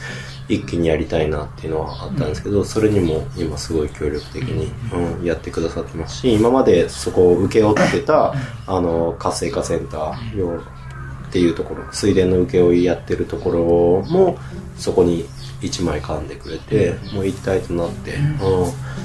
[0.50, 8.34] 一気にやりたいなっていうのはあったんですけど、それにも今すごい協力的に、うん、やってくださってますし今までそこを請け負ってた
[8.66, 13.60] あの活性化センター要っていうところ水田の請負いやってるところ
[14.10, 14.38] も
[14.78, 15.26] そこに
[15.62, 18.98] 一枚噛んでくれて、もう一体となって、うん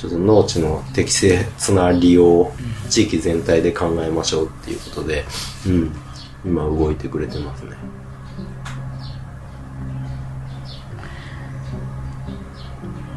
[0.00, 2.52] ちょっと農地の適切な利用を
[2.88, 5.26] 地域全体で考えましょうっていうことで、
[5.66, 5.92] うん、
[6.42, 7.76] 今動いてくれてますね。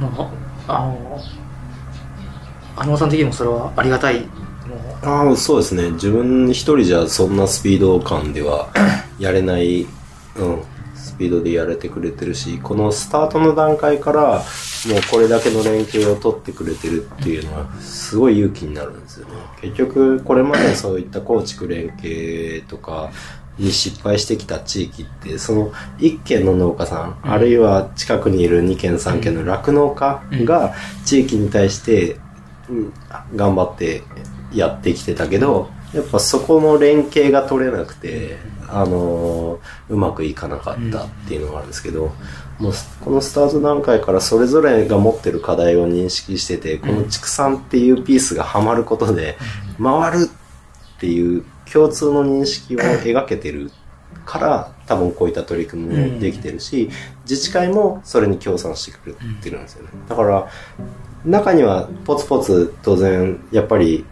[0.01, 0.31] ま
[0.67, 1.23] あ、あの、
[2.75, 4.27] あのさん的にもそれはありがたい？
[5.03, 8.73] ああそうですね自分一人じゃそんなスピード感では
[9.19, 9.87] やれない、うん、
[10.37, 10.72] ス
[11.23, 14.43] ピードでやれてくれてるしこのスタートの段階からもう
[15.09, 19.33] これだけの連携を取ってくれてるっていうのはすごい勇気になるんですよね。
[19.61, 23.11] 結局これまでそういった構築連携とか
[23.57, 30.73] に失敗してきた地域ってその1軒の農家さん、あるいは近くにいる2軒3軒の酪農家が
[31.05, 32.15] 地域に対して、
[32.69, 32.93] うん
[33.35, 34.03] 頑張って
[34.53, 38.37] やってきてたけどやっぱそこの連携が取れなくて、
[38.67, 42.11] あのうまくいかなかったっていうのがあるんですけど、
[42.59, 42.73] もう
[43.03, 49.37] このスタート段階からそれぞれが持ってる課題を認識してて、この畜産っていうピースがはまることで、
[49.81, 50.29] 回る
[50.97, 53.71] っていう共通の認識を描けてる
[54.25, 56.89] から多分こういった取り組みもできてるし、
[57.23, 59.89] 自治会もそれに協賛してくれてるんですよね。
[60.09, 60.47] だから
[61.25, 64.05] 中にはポツポツ当然やっぱり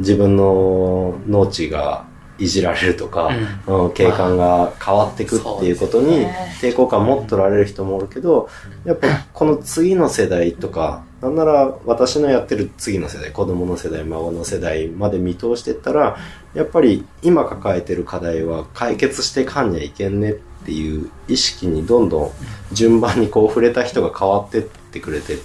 [0.00, 2.04] 自分の農地が
[2.38, 3.30] いじられるとか、
[3.66, 3.92] うん。
[3.92, 6.26] 景観が変わってくっていうことに
[6.60, 8.48] 抵抗感持っとられる人もおるけど
[8.84, 16.16] やっぱこの次の世代とかなんなら私のやってる次の世代子供の世代孫の世代まで見通していったら
[16.54, 20.34] やっぱり今抱えてる課題は解決してかんにはいけんねっ
[20.64, 22.30] ていう意識にどんどん
[22.72, 25.38] 順番にこう触れた人が変わってってくれて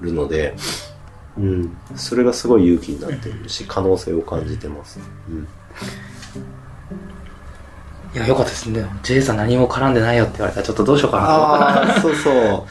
[0.00, 0.54] るので、
[1.40, 5.00] うん、それがすごい勇気になってるし可能性を感じてます。
[5.28, 5.48] うん
[8.12, 8.84] いや、よかったですね。
[9.04, 11.32] J さん何も絡んでないよって言われたらちょっとどうしようかなと。
[11.32, 12.64] ああ、そうそう。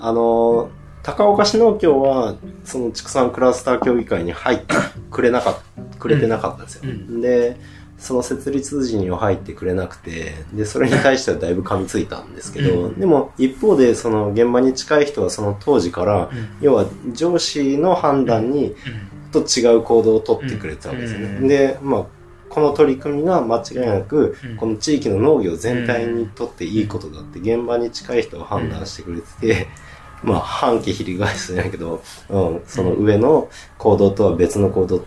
[0.00, 0.68] あの、
[1.04, 2.34] 高岡市農協は、
[2.64, 4.74] その畜産クラスター協議会に入って
[5.12, 5.58] くれなかっ
[5.92, 6.82] た、くれてなかったんですよ。
[6.84, 7.56] うんで、
[8.04, 13.00] その設立時には入ってくれなくて、で、それに対してはだいぶ噛みついたんですけど、うん。
[13.00, 16.30] でも一方で、その現場に近い人はその当時から、
[16.60, 16.84] 要は
[17.14, 18.76] 上司の判断に、
[19.32, 21.38] と違う行動をとってくれてたわけですよね。
[21.40, 21.48] うん。
[21.48, 22.04] で、まあ、
[22.50, 24.56] この取り組みが間違いなく、うん。
[24.56, 29.68] この地域の農業全体にとっていいことだって、現場に近い人が判断してくれてて、
[30.22, 33.48] まあ、反旗翻すじゃないけど、うん、その上の
[33.78, 35.04] 行動とは別の行動、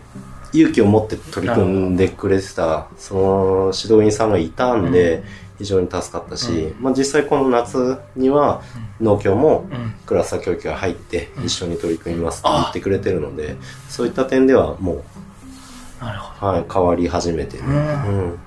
[0.53, 5.23] 勇気を持って取り組んでくれてた、その指導員さんがいたんで、
[5.57, 8.61] 非常に助かったし、まあ実際この夏には
[9.01, 9.93] 農協もうん。
[10.05, 13.57] クラスター教育が入って一緒に取り組みますって言ってくれてるので、
[13.89, 15.03] そういった点ではもう、
[15.99, 17.63] はい、変わり始めてる。
[17.65, 18.39] うん。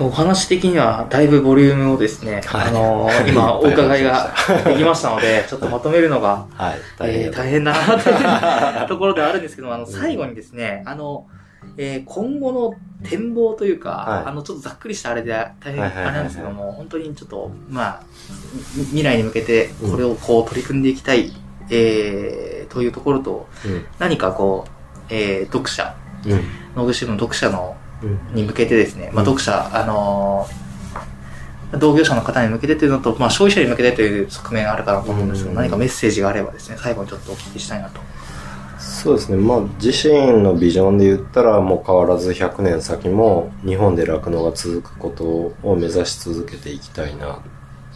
[0.00, 2.68] お話的にはだいぶボリュームをですね、はい。
[2.68, 4.32] あのー今 お伺いが
[4.64, 11.26] できましたので、ちょっとまとめるのが、はい、えー大変だなという ところではあるんですけども、あの、最後にですね、あの、
[11.76, 12.74] えー今後の
[13.08, 14.30] 展望というか、はい。
[14.30, 18.00] あの、ちょっとざっくりしたあれで大変あれなんですけども、本当にちょっと、まあ、
[18.76, 21.32] み未来に向けてこれをこう取り組んでいきたい、
[21.70, 23.84] えーというところと、うん。
[23.98, 24.70] 何かこう、
[25.10, 25.94] えー読者、
[26.26, 26.44] うん。
[26.76, 27.77] 農具支部の読者のうん
[28.32, 30.68] に向けてですね、まあ、うん読者、あのー
[31.76, 38.00] 同業者の方に向けてというのと、まあ、消費者に向けてという側面があるかなと思うんですけど、うん何かメッセージがあればですね、最後にちょっとお聞きしたいなと。
[38.78, 45.24] そうですね、まあ、自身のビジョンで言ったら、もう変わらず100年先も日本で酪農が続くこと
[45.68, 47.42] を目指し続けていきたいな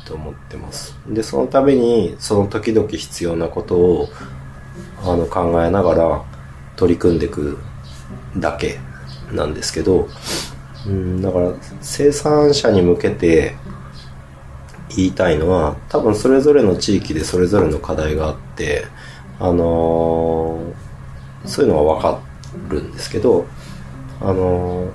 [0.05, 0.95] と思ってます。
[1.09, 4.09] で、そのために、その時々必要なことを
[5.03, 6.23] あの考えながら
[6.77, 7.59] 取り組んでいく
[8.37, 8.79] だけ
[9.33, 10.09] なんですけど、
[10.87, 13.55] うん、だから生産者に向けて
[14.97, 18.87] 言いたいのは多分それぞれの地域でそれぞれの課題があって
[19.39, 20.93] あのー
[21.45, 22.20] そういうのは分か
[22.68, 23.47] るんですけど
[24.20, 24.93] あのー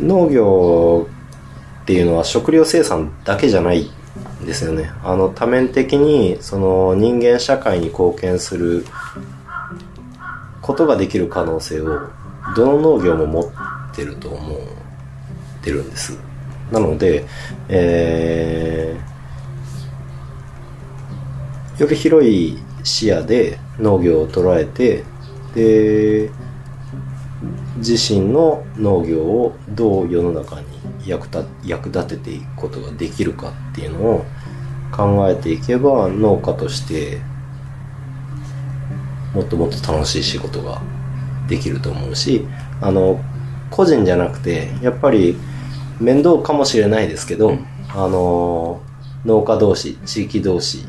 [0.00, 1.08] 農業
[1.82, 3.90] っていうのは食料生産だけじゃない
[4.42, 4.90] んですよね。
[5.02, 8.84] あの多面的にその人間社会に貢献する
[10.60, 12.10] ことができる可能性を
[12.54, 13.44] どの農業も持っ
[13.94, 14.58] てると思っ
[15.62, 16.18] てるんです。
[16.70, 17.24] なので、
[17.68, 19.16] えー
[21.78, 25.04] より広い視野で農業を捉えて、
[25.54, 26.30] で、
[27.76, 30.66] 自身の農業をどう世の中に
[31.04, 34.24] 役立役立てていくことができるかっていうのを
[34.90, 37.20] 考えていけば農家として
[39.34, 40.80] もっともっと楽しい仕事が
[41.48, 42.46] できると思うし
[42.80, 43.20] あの
[43.70, 45.36] 個人じゃなくてやっぱり
[46.00, 47.56] 面倒かもしれないですけど、
[47.88, 48.82] あの
[49.24, 50.84] 農家同士地域同士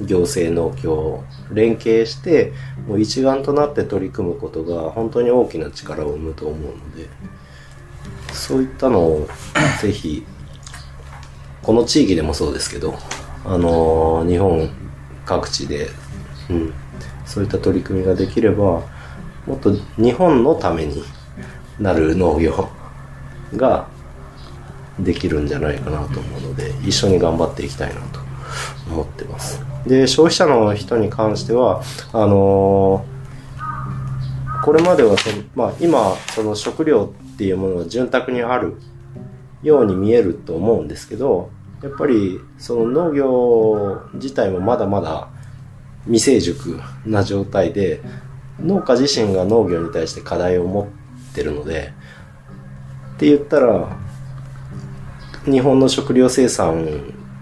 [0.00, 2.52] 行政農協連携して
[2.86, 7.08] もう一丸となって取り組むことが本当に大きな力を生むと思うので
[8.32, 9.28] そういったのを
[9.80, 10.24] ぜひ
[11.62, 12.94] この地域でもそうですけど
[13.44, 14.70] あの日本
[15.24, 15.88] 各地で、
[16.48, 16.74] うん、
[17.26, 18.82] そういった取り組みができれば
[19.48, 21.02] もっと日本のために
[21.80, 22.68] なる農業
[23.56, 23.88] が
[24.98, 28.20] できるんじゃないかなと思うので一緒に頑張っていきたいなと
[28.90, 29.62] 思ってます。
[29.86, 31.82] で消費者の人に関しては
[32.12, 33.18] あのー
[34.68, 38.74] これまではその、まあ、今その食料っていうものが潤沢にある
[39.62, 41.50] ように見えると思うんですけど
[41.82, 45.30] やっぱりその農業自体もまだまだ
[46.04, 48.02] 未成熟な状態で
[48.60, 51.92] 農家自身が農業に対して課題を持ってるので
[53.16, 53.96] って言ったら
[55.44, 56.84] 日本の食料生産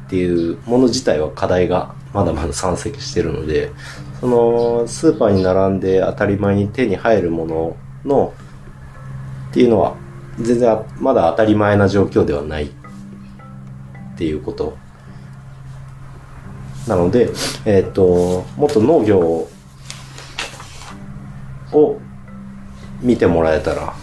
[0.07, 3.73] っていうもの自体は課題がまだまだ山積してるので
[4.21, 8.35] そのスーパーに並んで当たり前に手に入るものの
[9.51, 9.97] っていうのは
[10.39, 12.71] 全然まだ当たり前な状況ではない。
[14.17, 14.79] っていうこと。
[16.89, 17.31] なので、
[17.67, 19.49] えっ、ともっと農業
[21.77, 22.01] を
[23.01, 23.95] 見てもらえたら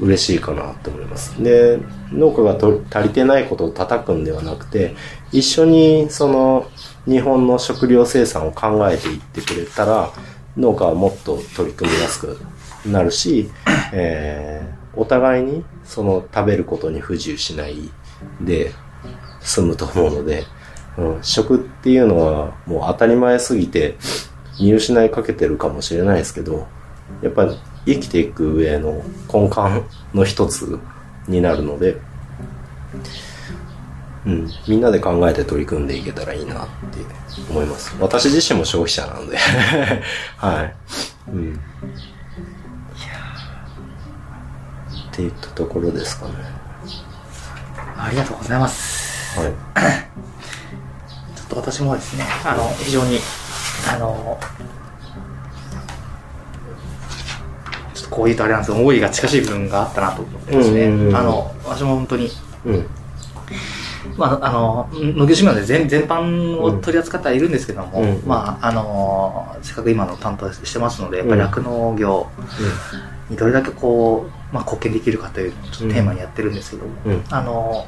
[0.00, 1.42] 嬉しいかなと思います。
[1.42, 1.78] で、
[2.12, 4.94] 農家が足りてないことを叩くんではなくて、
[5.32, 6.70] 一緒にその
[7.06, 10.10] 日本の食料生産を考えていってくれたら、
[10.56, 12.38] 農家はもっと取り組みやすく
[12.86, 13.50] なるし、
[13.92, 17.90] えーお互いにその食べることに不自由しない
[18.40, 18.72] で
[19.40, 20.44] 済むと思うので、
[20.98, 23.96] うん、食っていうのはもう当たり前すぎて
[24.58, 26.66] 見失いかけてるかもしれないですけど、
[27.22, 29.02] やっぱり生きていく上の
[29.32, 29.58] 根幹
[30.14, 30.78] の一つ
[31.28, 31.96] になるので、
[34.26, 36.98] うん、みんなで考えて取り組んでいけたらいいなって
[37.48, 37.94] 思います。
[38.00, 39.36] 私自身も消費者なので、
[40.36, 40.74] はい。
[41.30, 41.60] うん。
[45.12, 46.32] っていったところですかね。
[47.96, 49.38] ありがとうございます。
[49.40, 49.52] はい。
[51.36, 53.20] ちょっと私もですね、あの、非常に、
[53.88, 54.38] あの、
[57.96, 62.28] ちょっとこう言うとあれなんですけど、思いが近しい部分があったなと思ってですね、あの、私も本当に、
[62.66, 62.86] うん。
[64.16, 72.28] まあ、あの、農業新聞で全全般を取り扱ってはいるんですけども、うんまあ、あの、せっかく今の担当してますので、やっぱり酪農業
[73.30, 77.12] にどれだけこう、まあ、貢献できるかというのをちょっとテーマにやってるんですけども、うん。
[77.12, 77.24] うん。
[77.30, 77.86] あの、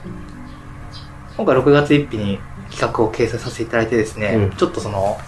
[1.37, 2.39] 今回6月1日に
[2.71, 5.19] 企画を掲載させていただいてですね、うんちょっとその、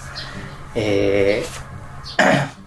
[0.74, 2.59] えー、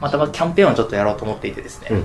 [0.00, 2.04] またまキャンペーンをちょっとやろうと思っていてですね、うん。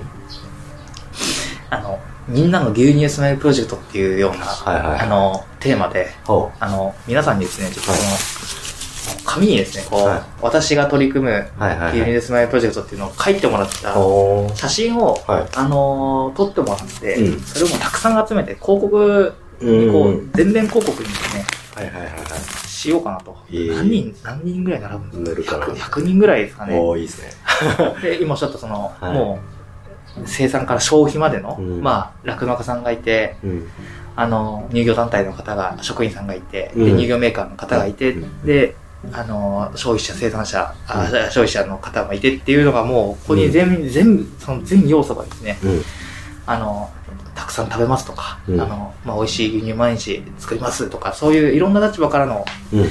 [1.70, 11.34] あの、みんなの牛乳スマイルプロジェクトっていうような、はいはいあの、テーマで、ほあの、皆さんにですね、ちょっとその、紙にですね、こう、はい私が取り組むう。
[11.60, 12.00] はいはいはい。
[12.00, 19.64] 牛乳スマイルプロジェクトっていうのを書いてもらったほ写真を、はいあの撮ってもらって、うんそれをもうたくさん集めて、広告う。
[19.64, 20.30] にこう、ん。
[20.32, 21.44] 全面広告にですね、
[21.74, 22.12] はいはいはいは
[22.76, 23.36] しようかなと。
[23.50, 25.58] ええ何人、何人ぐらい並ぶんですか？
[25.58, 26.68] な 100, 100人ぐらいですかい。
[26.70, 26.78] ね。
[26.78, 27.30] おー、いいですね。
[28.02, 29.38] で、今おっしゃったその、はいも
[30.18, 33.68] う、生産から消費までの、うんまあ、酪農家さんがいて、うん。
[34.18, 38.74] あの、乳業団体の方が、職員さんがいて、でうん乳業メーカーの方がいて、うんで、
[39.12, 45.82] あの、消費者、生産者、あ消費者の方がいてっていうのがもう、ここに全、全部、その全要素がですね、うん。
[46.46, 46.90] あの、
[47.36, 52.80] たくさん食べますとか、うんあの、まあ、美味しい牛乳毎日作りますとか、そういういろんな立場からの、うん。
[52.80, 52.84] い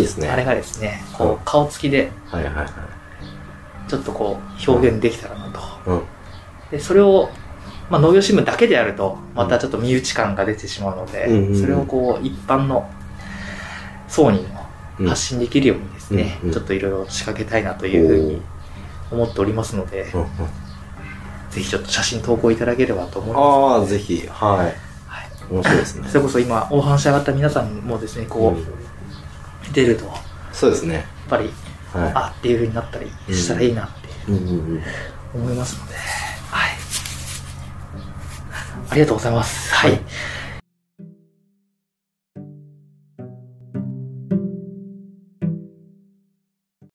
[0.00, 0.28] いですね。
[0.28, 2.66] あれがですね、うんこう、顔つきで、はいはいはい。
[3.88, 5.60] ちょっとこう、表現できたらなと。
[5.90, 6.02] うん。
[6.70, 7.30] で、それを、
[7.90, 12.88] まあ、農業新聞だけでやると、またちょっと身内感が出てしまうので、うんうんうんそれをこう、一般の
[14.08, 14.66] 層にも
[15.00, 18.42] うん発信できるようにですね、うんうんちょっといろいろ仕掛けたいなというふうに
[19.10, 20.28] 思っておりますので、うんうん。
[21.54, 23.40] ぜひちょっと写真投稿いただければと思います。
[23.40, 24.26] ああ、ぜひ。
[24.28, 24.58] はい。
[24.58, 24.74] はい
[25.50, 26.08] 面白いですね。
[26.08, 28.66] それこそ今、お話し上がった皆さんもですね、こう、うん
[29.72, 30.14] 出ると、やっ
[30.52, 31.06] そうですね。
[31.28, 31.50] ぱり、
[31.92, 33.88] はあっていうふうになったりしたらいいなっ
[34.26, 34.34] てい。
[34.34, 34.82] うんうんうん。
[35.34, 35.94] 思いますので、
[36.50, 36.70] はい。
[38.90, 39.74] ありがとうございます。
[39.74, 39.92] はい。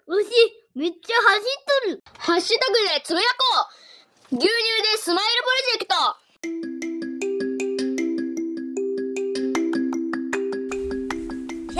[0.07, 0.29] 牛、
[0.75, 1.43] めっちゃ走っ
[1.85, 2.03] とる。
[2.17, 3.78] ハッシュタグでつぶやこう
[4.31, 4.53] 牛乳で
[4.99, 5.95] スマイルプロジェクト。
[11.73, 11.79] 100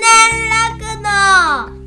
[0.00, 0.10] 年
[0.50, 1.83] 楽の